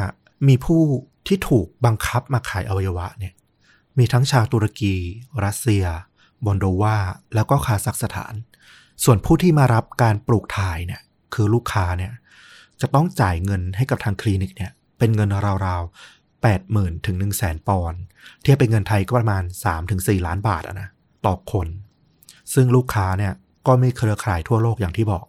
[0.47, 0.81] มีผู้
[1.27, 3.33] ที่ถูกบังคับมาขายอวัยวะเนี่ย
[3.97, 4.95] มีทั้งชาวตุรกี
[5.43, 5.85] รัสเซีย
[6.45, 6.97] มอลโดวา
[7.35, 8.33] แล้วก็คาซัคสถาน
[9.03, 11.01] ส่วนผู้ที่มารับการปลูกถ่ายเนี่ย
[11.33, 12.13] คือลูกค้าเนี่ย
[12.81, 15.29] จะต้องจ่ายเงินให้กับทางคลินิกเนี่ยเป็นเงิน
[15.65, 18.01] ราวๆ8 0,000ถึง1 0 0 0 0แสนปอนด์
[18.41, 19.43] เทียบเป็นเงินไทยก็ประมาณ
[19.85, 20.89] 3-4ล้านบาทะนะ
[21.25, 21.67] ต่อคน
[22.53, 23.33] ซึ่งลูกค้าเนี่ย
[23.67, 25.23] ก็มีเครือข่ายทั่วโลกอย่างที่บอก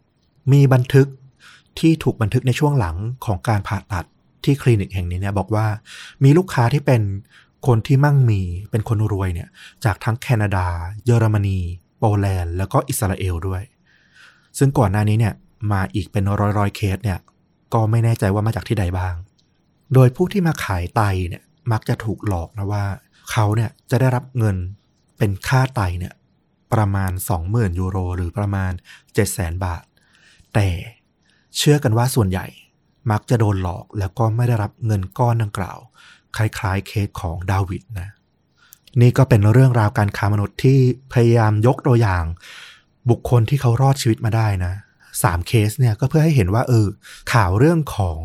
[0.52, 1.06] มีบันทึก
[1.80, 4.04] ที่ถูกบันทึกในช่วงหลังของการผ่าตัด
[4.44, 5.66] ที่คลินิกแห่งนี้เนี่ยบอกว่า
[6.24, 7.02] มีลูกค้าที่เป็น
[7.66, 9.48] คนที่มั่งมีเป็นคนรวยเนี่ย
[9.84, 10.66] จากทั้งแคนาดา
[11.04, 11.58] เยอรมนี
[11.98, 13.62] โปแลนด์ แล้วก็อิสราเอลด้วย
[14.58, 15.34] ซึ่งก่อนหน้านี้เนี่ย
[15.72, 17.18] มีอีกเป็นร้อยร้อยๆเคสเนี่ย
[17.74, 19.14] ก็ไม่แน่ใจว่ามาจากที่ใดบ้าง
[19.94, 22.84] โดยผู้ที่มาขายไตเนี่ยมักจะถูกหลอกนะว่า
[23.30, 24.56] เขาเนี่ยจะได้รับเงิน
[25.18, 26.14] เป็นค่าไตเนี่ย
[26.72, 27.12] ประมาณ
[27.44, 28.72] 20,000 ยูโร หรือประมาณ
[29.18, 29.84] 700,000 บาท
[30.54, 30.68] แต่
[31.56, 32.46] เชื่อกันว่าส่วนใหญ่
[33.10, 35.78] มักจะโดนหลอกแล้วก็ไม่ได้รับเงินก้อนดังกล่าว
[36.36, 38.08] คล้ายๆเคสของดาวิดนะ
[39.00, 40.78] นี่ก็เป็นเรื่องราวการค้ามนุษย์ที่
[41.12, 42.24] พยายามยกตัวอย่าง
[43.10, 44.74] บุคคลที่เขารอดชีวิตมาได้นะ
[45.22, 46.86] สามเคสเนี่ยก็เพื่อให้เห็นว่าเออ
[47.32, 48.20] ข่าวเรื่องของ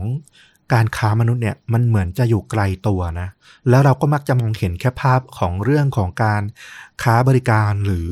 [0.74, 3.28] การค้ามนุษย์เนี่ยมันเหมือนจะอยู่ไกลตัวนะ
[3.70, 6.42] แล้วเราก็มักจะมองเห็นแค่ภาพของเรื่องของการ
[7.04, 8.10] ค้าบริการหรือ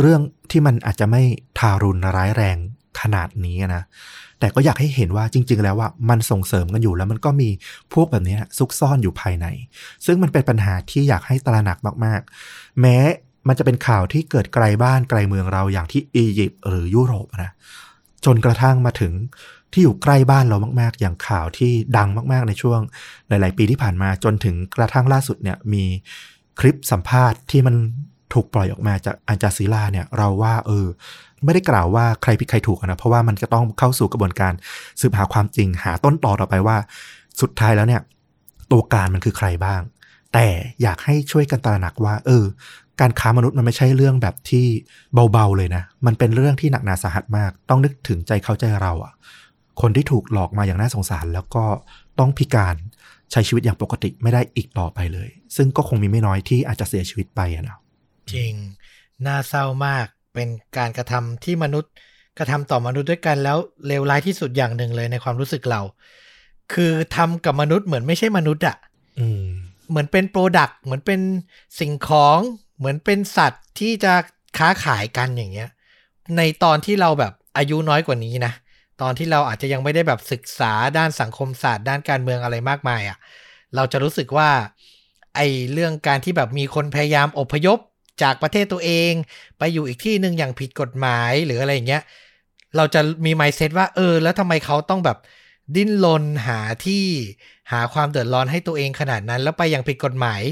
[0.00, 1.22] เรื่องที่มันอาจจะไม่
[1.58, 2.56] ทารุณร้ายแรง
[3.00, 3.82] ขนาดนี้นะ
[4.42, 7.50] แต่ก็อยากให้เห็นว่าจริง ๆ แล้วว่ามันส่งเสริมกันอยู่แล้วมันก็มี
[7.92, 9.46] พวกแบบนี้ซุกซ่อนอยู่ภายใน
[10.06, 12.96] ซึ่งมันเป็นปัญหาที่อยากให้ตระหนักมาก ๆ แม้
[13.48, 17.52] มันจะเป็นข่าวที่เกิดไกลบ้านไกลเมืองเราอย่างที่อียิปต์หรือยุโรปนะ
[18.24, 19.12] จนกระทั่งมาถึง
[19.72, 22.80] ที่อยู่ใกล้บ้านเรามาก ๆ อย่างข่าวที่ดังมาก ๆ ในช่วง
[23.28, 25.84] หลาย ๆ ปีที่ผ่านมาจนถึงกระทั่งล่าสุดเนี่ยมี
[26.60, 27.74] คลิปสัมภาษณ์ที่มัน
[28.32, 30.86] ถูกปล่อยออกมาจากอันจาซีลาเนี่ย เราว่าเออ
[31.44, 34.52] ไม่ได้กล่าวว่าใครผิดใครถูกนะเพราะว่ามันจะต้องเข้าสู่กระบวนการ
[35.00, 36.76] สืบหาความจริงหาต้นต่อต่อไปว่า
[37.40, 38.02] สุดท้ายแล้วเนี่ย
[38.72, 39.80] ตัวการมันคือใครบ้าง
[40.34, 40.46] แต่
[40.82, 42.44] อยากให้ช่วยกันตระหนักว่า เออ
[43.00, 44.66] การค้ามนุษย์มันไม่ใช่เรื่องแบบที่
[45.32, 49.12] เบาๆเลยนะ มันเป็นเรื่องที่หนักหนาสาหัสมาก ต้องนึกถึงใจเขาใจเราอะ
[49.80, 51.64] คนที่ถูกหลอกมาอย่างน่าสงสาร แล้วก็
[52.18, 52.76] ต้องพิการ
[53.30, 57.78] ใช้ชีวิตอย่างปกติไม่ได้อีกต่อไปเลย ซึ่งก็คงมีไม่น้อยที่อาจจะเสียชีวิตไปอะนะ
[58.32, 58.54] จริง
[59.26, 61.92] น่าเศร้ามาก เป็นการกระทำที่มนุษย์
[62.38, 65.80] กระทำต่อมนุษย์ด้วยกันแล้วเลวร้ายที่สุดอย่างหนึ่งเลยในความรู้สึกเรา
[66.72, 68.76] คือทำกับมนุษย์เหมือนไม่ใช่มนุษย์อะ
[69.20, 69.44] อืม
[69.88, 71.20] เหมือนเป็น product เหมือนเป็น
[71.80, 72.38] สิ่งของ
[72.78, 74.12] เหมือนเป็นสัตว์ที่จะ
[74.58, 75.68] ค้าขายกันอย่างเงี้ย
[76.36, 78.52] ในตอนที่เราแบบอายุน้อยกว่านี้นะ
[79.02, 83.18] ตอนที่เราอาจจะยังไม่ได้แบบศึกษาด้านสังคมศาสตร์ ด้านการเมืองอะไรมากมายอะ่ะ
[83.76, 84.50] เราจะรู้สึกว่า
[85.36, 85.40] ไอ้
[85.72, 87.78] เรื่องการที่แบบมีคนพยายามอพยพ
[88.22, 89.12] จากประเทศตัวเอง
[89.58, 92.02] ไปอยู่อีกที่หนึ่งอย่างผิดกฎหมายหรืออะไรอย่างเงี้ย
[92.76, 95.18] เราจะมีไมเซ็ตว่าเออ แล้วทำไมเขาต้องแบบ
[95.76, 97.04] ดิ้นรนหาที่
[97.72, 100.42] หาความเดือดร้อนให้ตัวเองขนาดนั้น แล้วไปอย่างผิดกฎหมาย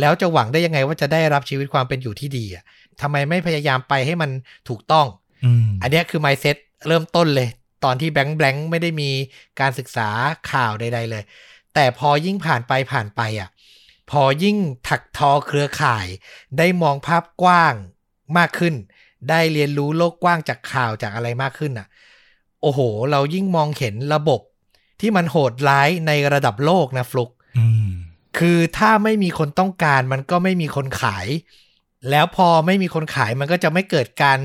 [0.00, 2.64] แล้วจะหวังได้ยังไงว่าจะได้รับชีวิตความเป็นอยู่ที่ดีอะ
[3.00, 4.30] ทำไมไม่พยายามไปให้มัน
[4.68, 5.06] ถูกต้อง
[5.44, 6.56] อืมอันเนี้ยคือไมเซ็ต
[6.88, 7.48] เริ่มต้นเลย
[7.84, 9.10] ตอนที่แบงค์แบงค์ไม่ได้มี
[9.60, 10.08] การศึกษา
[10.50, 11.22] ข่าวใด ๆ เลย
[11.74, 13.48] แต่พอยิ่งผ่านไปผ่านไปอะ
[14.10, 14.56] พอยิ่ง
[14.88, 16.06] ถักทอเครือข่าย
[16.58, 17.74] ได้มองภาพกว้าง
[18.36, 18.74] มากขึ้น
[19.28, 21.86] ได้เรียนรู้โลกกว้างจากข่าวจากอะไรมากขึ้นอะ
[22.62, 24.40] โอ้โห เรายิ่งมองเห็นระบบ
[25.00, 27.90] ที่มันโหดร้ายในระดับโลกนะฟลุกอืม
[28.38, 31.26] คือถ้าไม่มีคนต้องการมันก็ไม่มีคนขาย
[32.10, 34.38] แล้วพอไม่มีคนขายมันก็จะไม่เกิดการ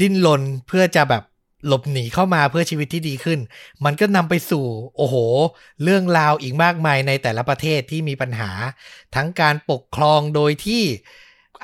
[0.00, 1.22] ดิ้นรนเพื่อจะแบบ
[1.66, 3.38] หลบหนีเข้ามาเพื่อชีวิตที่ดีขึ้น
[3.84, 4.64] มันก็นำไปสู่
[4.96, 5.16] โอ้โห
[5.82, 8.50] เรื่องราวอีกมากมายในแต่ละประเทศที่มีปัญหา
[9.14, 10.82] ทั้งการปกครองโดยที่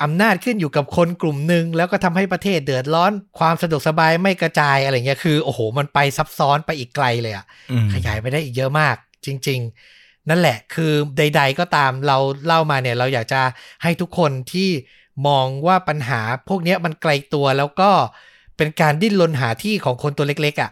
[0.03, 9.61] อำนาจขึ้นอยู่กับคนกลุ่มหนึ่งแล้วก็ทำให้ประเทศเดือดร้อน ความสะดวกสบายไม่กระจายอะไรเงี้ยคือ โอ้โห มันไปซับซ้อนไปอีกไกลเลยอะอืมขยายไปได้อีกเยอะมาก จริง
[9.95, 13.43] ๆ นั่นแหละ คือใด ๆ ก็ตามเราเล่ามาเนี่ย เราอยากจะ
[13.83, 14.71] ให้ทุกคนที่
[15.27, 17.91] มองว่าปัญหาพวกเนี้ยมันไกลตัวแล้วก็
[18.61, 20.71] เป็นการดิ้นรนหาที่ของคนตัวเล็กๆอะ่ะ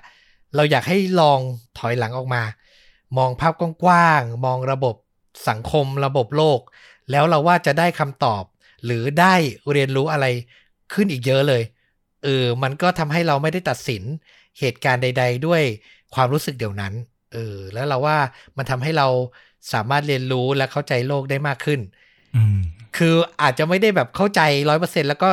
[0.55, 1.40] เราอยากให้ลอง
[1.79, 2.42] ถอยหลังออกมา
[3.18, 4.94] มองภาพกว้างๆ มองระบบ
[5.48, 6.61] สังคมระบบโลก
[7.11, 8.44] แล้วเราว่าจะได้คำตอบ
[8.85, 9.35] หรือได้
[9.72, 10.27] เรียนรู้อะไร
[10.92, 11.62] ขึ้นอีกเยอะเลย
[12.24, 14.03] เออ มันก็ทำให้เราไม่ได้ตัดสิน
[14.59, 15.62] เหตุการณ์ใด ๆ ด้วย
[16.14, 16.94] ความรู้สึกเดี๋ยวนั้น
[17.33, 18.18] เออ แล้วเราว่า
[18.57, 19.09] มันทำให้เรา
[19.72, 21.81] สามารถเรียนรู้และเข้าใจโลกได้มากขึ้น
[22.37, 22.59] อืม
[22.96, 25.29] คืออาจจะไม่ได้แบบเข้าใจร้อยเปอร์เซ็นแล้วก็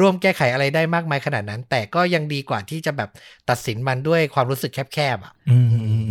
[0.00, 3.10] ร่วมแก้ไขอะไรได้มากมายขนาดนั้น แต่ก็ยังดีกว่าที่จะแบบ
[3.50, 5.58] ตัดสินมันด้วยความรู้สึกแคบๆอะอื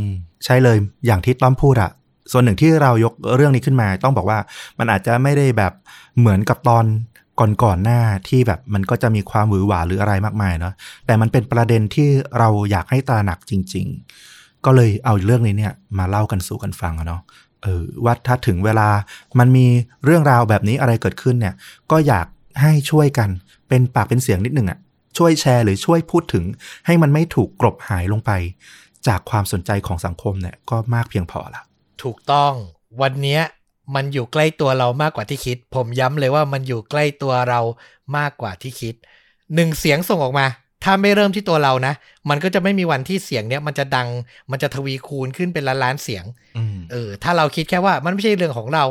[0.10, 0.14] ม
[0.46, 1.92] ใช่เลยอย่างที่ต้อมพูดอะ
[2.32, 4.40] ส่วนหนึ่งที่เรายกเรื่องนี้ขึ้นมา ต้องบอกว่า
[4.80, 5.74] มันอาจจะไม่ได้แบบ
[6.20, 6.86] เหมือนกับตอน
[7.64, 10.74] ก่อนๆหน้าที่แบบมันก็จะมีความหวือหวาหรืออะไรมากมายเนาะ
[11.06, 13.86] แต่มันเป็นประเด็นที่เราอยากให้ตระหนักจริง
[14.26, 17.22] ๆ ก็เลยเอาเรื่องนี้เนี่ยมาเล่ากันสู่กันฟังอะเนาะ
[17.64, 18.88] เออว่าถ้าถึงเวลา
[19.40, 19.66] มันมี
[20.06, 21.56] เรื่องราวแบบนี้อะไรเกิดขึ้นเนี่ย
[21.92, 22.28] ก็อยาก
[22.62, 23.30] ให้ช่วยกัน
[23.72, 24.80] เป็นปากเป็นเสียงนิดหนึ่งอะ
[25.18, 26.44] ช่วยแชร์หรือช่วยพูดถึง
[26.86, 28.32] ให้มันไม่ถูกกลบหายลงไป
[29.08, 31.62] จากความสนใจของสังคมเนี่ยก็มากเพียงพอละ
[32.04, 32.54] ถูกต้อง
[33.02, 33.42] วันเนี้ย
[33.96, 37.62] มันอยู่ใกล้ตัวเรามากกว่าที่คิด ผมย้ำเลยว่ามันอยู่ใกล้ตัวเรา
[38.18, 38.96] มากกว่าที่คิด
[39.56, 40.48] หนึ่งเสียงส่งออกมา
[40.84, 41.94] ถ้าไม่เริ่มที่ตัวเรานะ
[42.30, 44.08] มันก็จะไม่มีวันที่เสียงเนี้ยมันจะดัง
[44.52, 46.26] มันจะทวีคูณขึ้นเป็นล้านล้านๆเสียง
[46.58, 48.86] อืมเออถ้าเราคิดแค่ว่ามันไม่ใช่เรื่องของเรา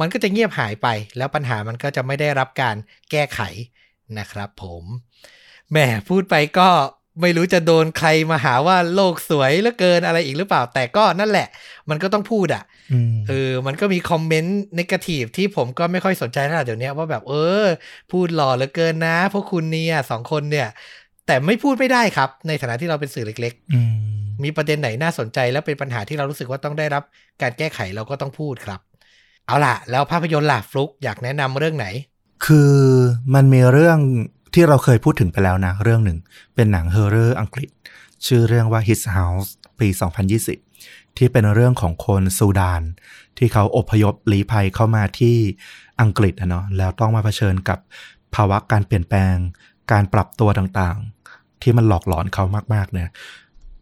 [0.00, 2.76] มันก็จะเงียบหายไป แล้วปัญหามันก็จะไม่ได้รับการ
[3.10, 3.40] แก้ไข
[4.18, 4.84] นะครับผม
[5.70, 5.78] แหม
[6.08, 6.68] พูดไปก็
[7.20, 11.48] ไม่รู้จะโดนใครมาหาว่าโลกสวยเหลือเกินอะไรอีกหรือเปล่า แต่ก็นั่นแหละ
[11.90, 17.34] มันก็ต้องพูดอะอืมเออมันก็มีคอมเมนต์นกาทีฟที่ผมก็ไม่ค่อยสนใจเท่าไหร่เดี๋ยวนี้ว่าแบบเอ
[17.64, 17.66] อ
[18.12, 20.68] พูดหล่อเหลือเกินนะ พวกคุณเนี่ยสองคนเนี่ย
[21.26, 23.80] แต่ไม่พูดไม่ได้ครับ ในฐานะที่เราเป็นสื่อเล็กอื
[24.24, 27.02] มๆมีประเด็นไหนน่าสนใจและเป็นปัญหาที่เรารู้สึกว่าต้องได้รับ
[27.42, 28.80] การแก้ไขเราก็ต้องพูดครับ
[29.46, 31.86] เอาล่ะ แล้วภาพยนตร์ล่ะฟลุกอยากแนะนำเรื่องไหน
[32.44, 32.72] คือ
[33.34, 33.98] มันมีเรื่อง
[34.54, 36.18] ที่เราเคยพูดถึงไปแล้วนะ เรื่องหนึ่ง
[36.54, 37.68] เป็นหนัง horror อังกฤษ
[38.26, 39.48] ชื่อเรื่องว่า His House
[39.80, 39.88] ปี
[40.52, 42.82] 2020 ที่เป็นเรื่องของคนซูดาน
[43.38, 45.36] ที่เขาอพยพลี้ภัยเข้ามาที่
[46.00, 47.78] อังกฤษอะเนาะแล้วต้องมาเผชิญกับ
[48.34, 49.36] ภาวะการเปลี่ยนแปลง
[49.92, 53.08] การปรับตัวต่างๆ ที่มันหลอกหลอนเขามากๆเนี่ย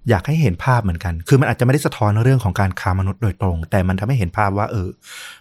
[0.08, 4.88] อยากให้เห็นภาพเหมือนกัน คือมันอาจจะไม่ได้สะท้อนเรื่องของการค้ามนุษย์โดยตรง แต่มันทำให้เห็นภาพว่า เออ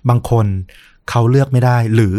[0.10, 0.46] บางคน
[1.10, 2.16] เขาเลือกไม่ได้ หรือ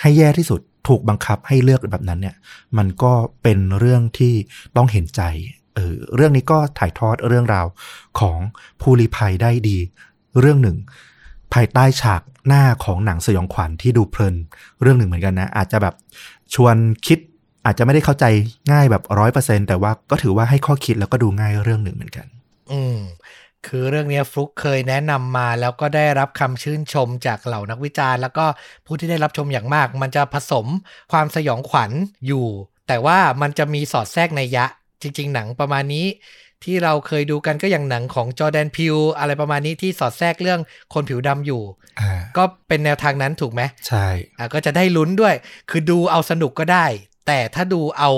[0.00, 2.36] ให้แย่ที่สุดถูกบังคับให้เลือกแบบนั้นเนี่ย
[2.78, 4.34] มันก็เป็นเรื่องที่
[4.76, 5.22] ต้องเห็นใจ
[5.74, 7.66] เออเรื่องนี้ก็ถ่ายทอดเรื่องราว
[8.20, 8.38] ของ
[8.80, 9.78] ผู้ลี้ภัยได้ดี
[10.40, 10.76] เรื่องหนึ่ง
[11.54, 14.34] ภายใต้ฉากหน้าของหนังสยองขวัญที่ดูเพลิน
[14.80, 15.94] เรื่องหนึ่งเหมือนกันนะ อาจจะแบบ
[16.54, 16.76] ชวน
[17.06, 17.18] คิด
[17.64, 18.24] อาจจะไม่ได้เข้าใจ
[18.72, 22.26] ง่ายแบบร้อยเปอร์เซ็นแต่ว่าก็ถือว่าให้ข้อคิดแล้วก็ดูง่ายเรื่องหนึ่งเหมือนกัน
[22.72, 22.98] อืม
[23.66, 28.44] คือเรื่องเนี้ยฟลุกเคยแนะนำมาแล้วก็ได้รับคำชื่นชมจากเหล่านักวิจารณ์ แล้วก็
[28.86, 30.66] ผู้ที่ได้รับชมอย่างมาก มันจะผสม
[31.12, 31.90] ความสยองขวัญ
[32.26, 32.46] อยู่
[32.88, 34.64] แต่ว่ามันจะมีสอดแทรกในยยะ
[35.02, 36.06] จริง ๆ หนังประมาณนี้
[36.64, 40.60] ที่เราเคยดูกันก็อย่างหนังของจอร์แดนพิวอะไรประมาณนี้ที่สอดแทรกเรื่อง
[40.94, 41.62] คนผิวดำอยู่
[42.00, 44.06] อ่าก็เป็นแนวทางนั้นถูกไหมใช่
[44.38, 45.34] อะก็จะได้ลุ้นด้วย
[45.70, 46.86] คือดูเอาสนุกก็ได้
[47.26, 48.10] แต่ถ้าดูเอา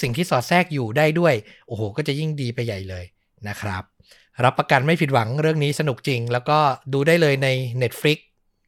[0.00, 1.34] สิ่งที่สอดแทรกอยู่ได้ด้วย
[1.66, 3.04] โอ้โหก็จะยิ่งดีไปใหญ่เลย
[3.48, 3.82] นะครับ
[4.44, 6.58] รับประกันไม่ผิดหวังเรื่องนี้สนุกจริง แล้วก็
[6.92, 7.48] ดูได้เลยใน
[7.82, 8.18] Netflix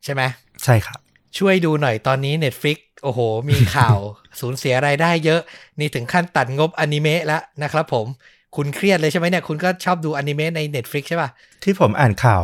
[0.05, 0.23] ใช่ไหม
[0.65, 0.99] ใช่ครับ
[1.39, 3.99] ช่วยดูหน่อยตอนนี้ Netflix โอ้โห มีข่าว
[4.41, 5.41] สูญเสียรายได้เยอะ
[5.79, 8.07] นี่ถึงขั้นตัดงบอนิเมะแล้วนะครับผม
[8.57, 11.31] คุณเครียดเลยใช่ไหมเนี่ย คุณก็ชอบดูอนิเมะใน Netflix ใช่ป่ะ
[11.63, 12.43] ที่ผมอ่านข่าว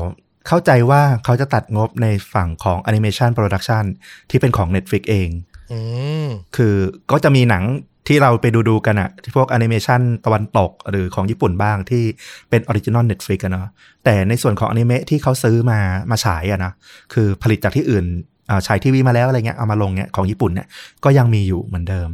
[0.48, 3.84] เข้าใจว่าเขาจะตัดงบในฝั่งของ Animation Production
[4.30, 5.28] ที่เป็นของ Netflix เอง
[5.72, 5.78] อื
[6.24, 6.74] มคือ
[7.10, 7.64] ก็จะมีหนัง
[8.06, 12.02] ที่เราไปดูดูๆกันอะที่พวกแอนิเมชันตะวันตกหรือของญี่ปุ่นบ้างที่
[12.50, 13.68] เป็น original Netflix อะเนาะ
[14.04, 15.78] แต่ในส่วนของอนิเมะที่เขาซื้อมา
[16.10, 16.72] มาฉายอะนะ
[17.12, 18.04] คือผลิตจากที่อื่น
[18.66, 20.66] ฉายทีวีมาแล้วอะไรเงี้ยเอามาลงเนี่ยของญี่ปุ่นเนี่ย
[21.04, 22.10] ก็ยังมีอยู่เหมือนเดิม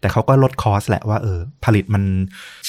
[0.00, 2.02] แต่เขาก็ลด cost แหละว่าเออผลิตมัน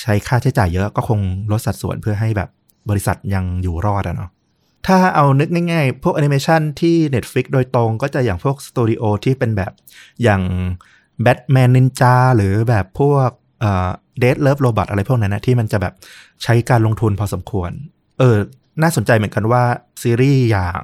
[0.01, 1.19] ใช้ค่าใช้จ่ายเยอะก็คง
[1.51, 2.49] ลดสัดส่วนเพื่อให้แบบ
[2.89, 4.29] บริษัทยังอยู่รอดอะเนาะ
[4.87, 9.71] ถ้าเอานึกง่ายๆ พวกแอนิเมชันที่ Netflix โดยตรงก็จะอย่างพวกสตูดิโอที่เป็นแบบ
[10.23, 10.41] อย่าง
[11.21, 13.89] Batman Ninja หรือแบบพวกเอ่อ
[14.19, 15.93] Death Love Robot อะไรพวกนั้นนะที่มันจะแบบ
[16.43, 17.71] ใช้การลงทุนพอสมควร
[18.19, 18.37] เออ
[18.81, 19.63] น่าสนใจเหมือนกันว่า
[20.01, 20.81] ซีรีส์อย่าง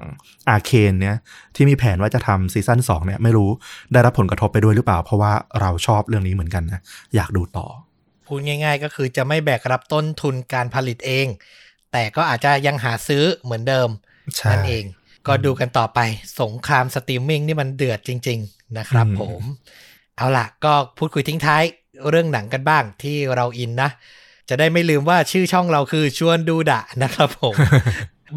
[0.49, 1.17] Arcane เนี่ย
[1.55, 3.49] ที่มีแผนว่าจะทำซีซั่น2เนี่ยไม่รู้
[3.93, 6.81] ได้รับผลกระทบไปด้วยหรือเปล่า เพราะว่าเราชอบเรื่องนี้เหมือนกันนะ
[7.15, 7.67] อยากดูต่อ
[8.25, 11.27] พูดง่าย ๆ ก็คือจะไม่แบกรับต้นทุนการผลิตเอง
[11.91, 13.89] แต่ก็อาจจะยังหาซื้อเหมือนเดิม
[14.35, 14.83] ใช่นั่นเอง
[15.27, 15.99] ก็ดูกันต่อไป
[16.41, 19.41] สงครามสตรีมมิ่งนี่มันเดือดจริง ๆ นะครับอืมผม
[20.17, 21.63] เอาล่ะ ก็พูดคุยทิ้งท้าย
[22.09, 23.89] เรื่องหนังกันบ้างที่เราอินนะ
[24.49, 27.55] จะได้ไม่ลืมว่าชื่อช่องเราคือชวนดูดะนะครับผม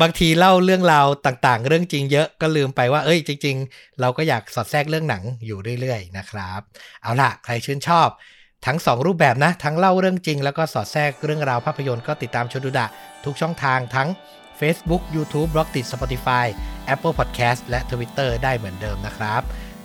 [0.01, 6.61] บางทีเล่าเรื่องราวต่างๆ เรื่องจริงเยอะก็ลืมไปว่าเอ้ยจริง ๆ เราก็อยากสอดแทรกเรื่องหนังอยู่เรื่อยๆนะครับ
[7.03, 8.09] เอาล่ะ ใครชื่นชอบ
[8.66, 12.87] ทั้ง 2 รูปแบบนะ ทั้งเล่าเรื่องจริง แล้วก็สอดแทรกเรื่องราวภาพยนตร์ก็ติดตามชวนดูดะ
[13.24, 14.09] ทุกช่องทางทั้ง
[14.61, 16.47] Facebook YouTube b l o g d i t Spotify
[16.95, 19.43] Apple Podcast และ Twitter ได้เหมือนเดิมนะครับ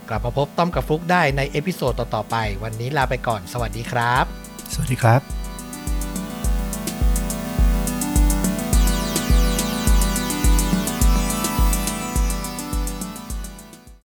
[0.09, 4.25] กลับมาพบต้อมกับฟลุกได้ใน episode ต่อๆไป วันนี้ลาไปก่อน สวัสดีครับ
[4.73, 5.44] สวัสดีครับ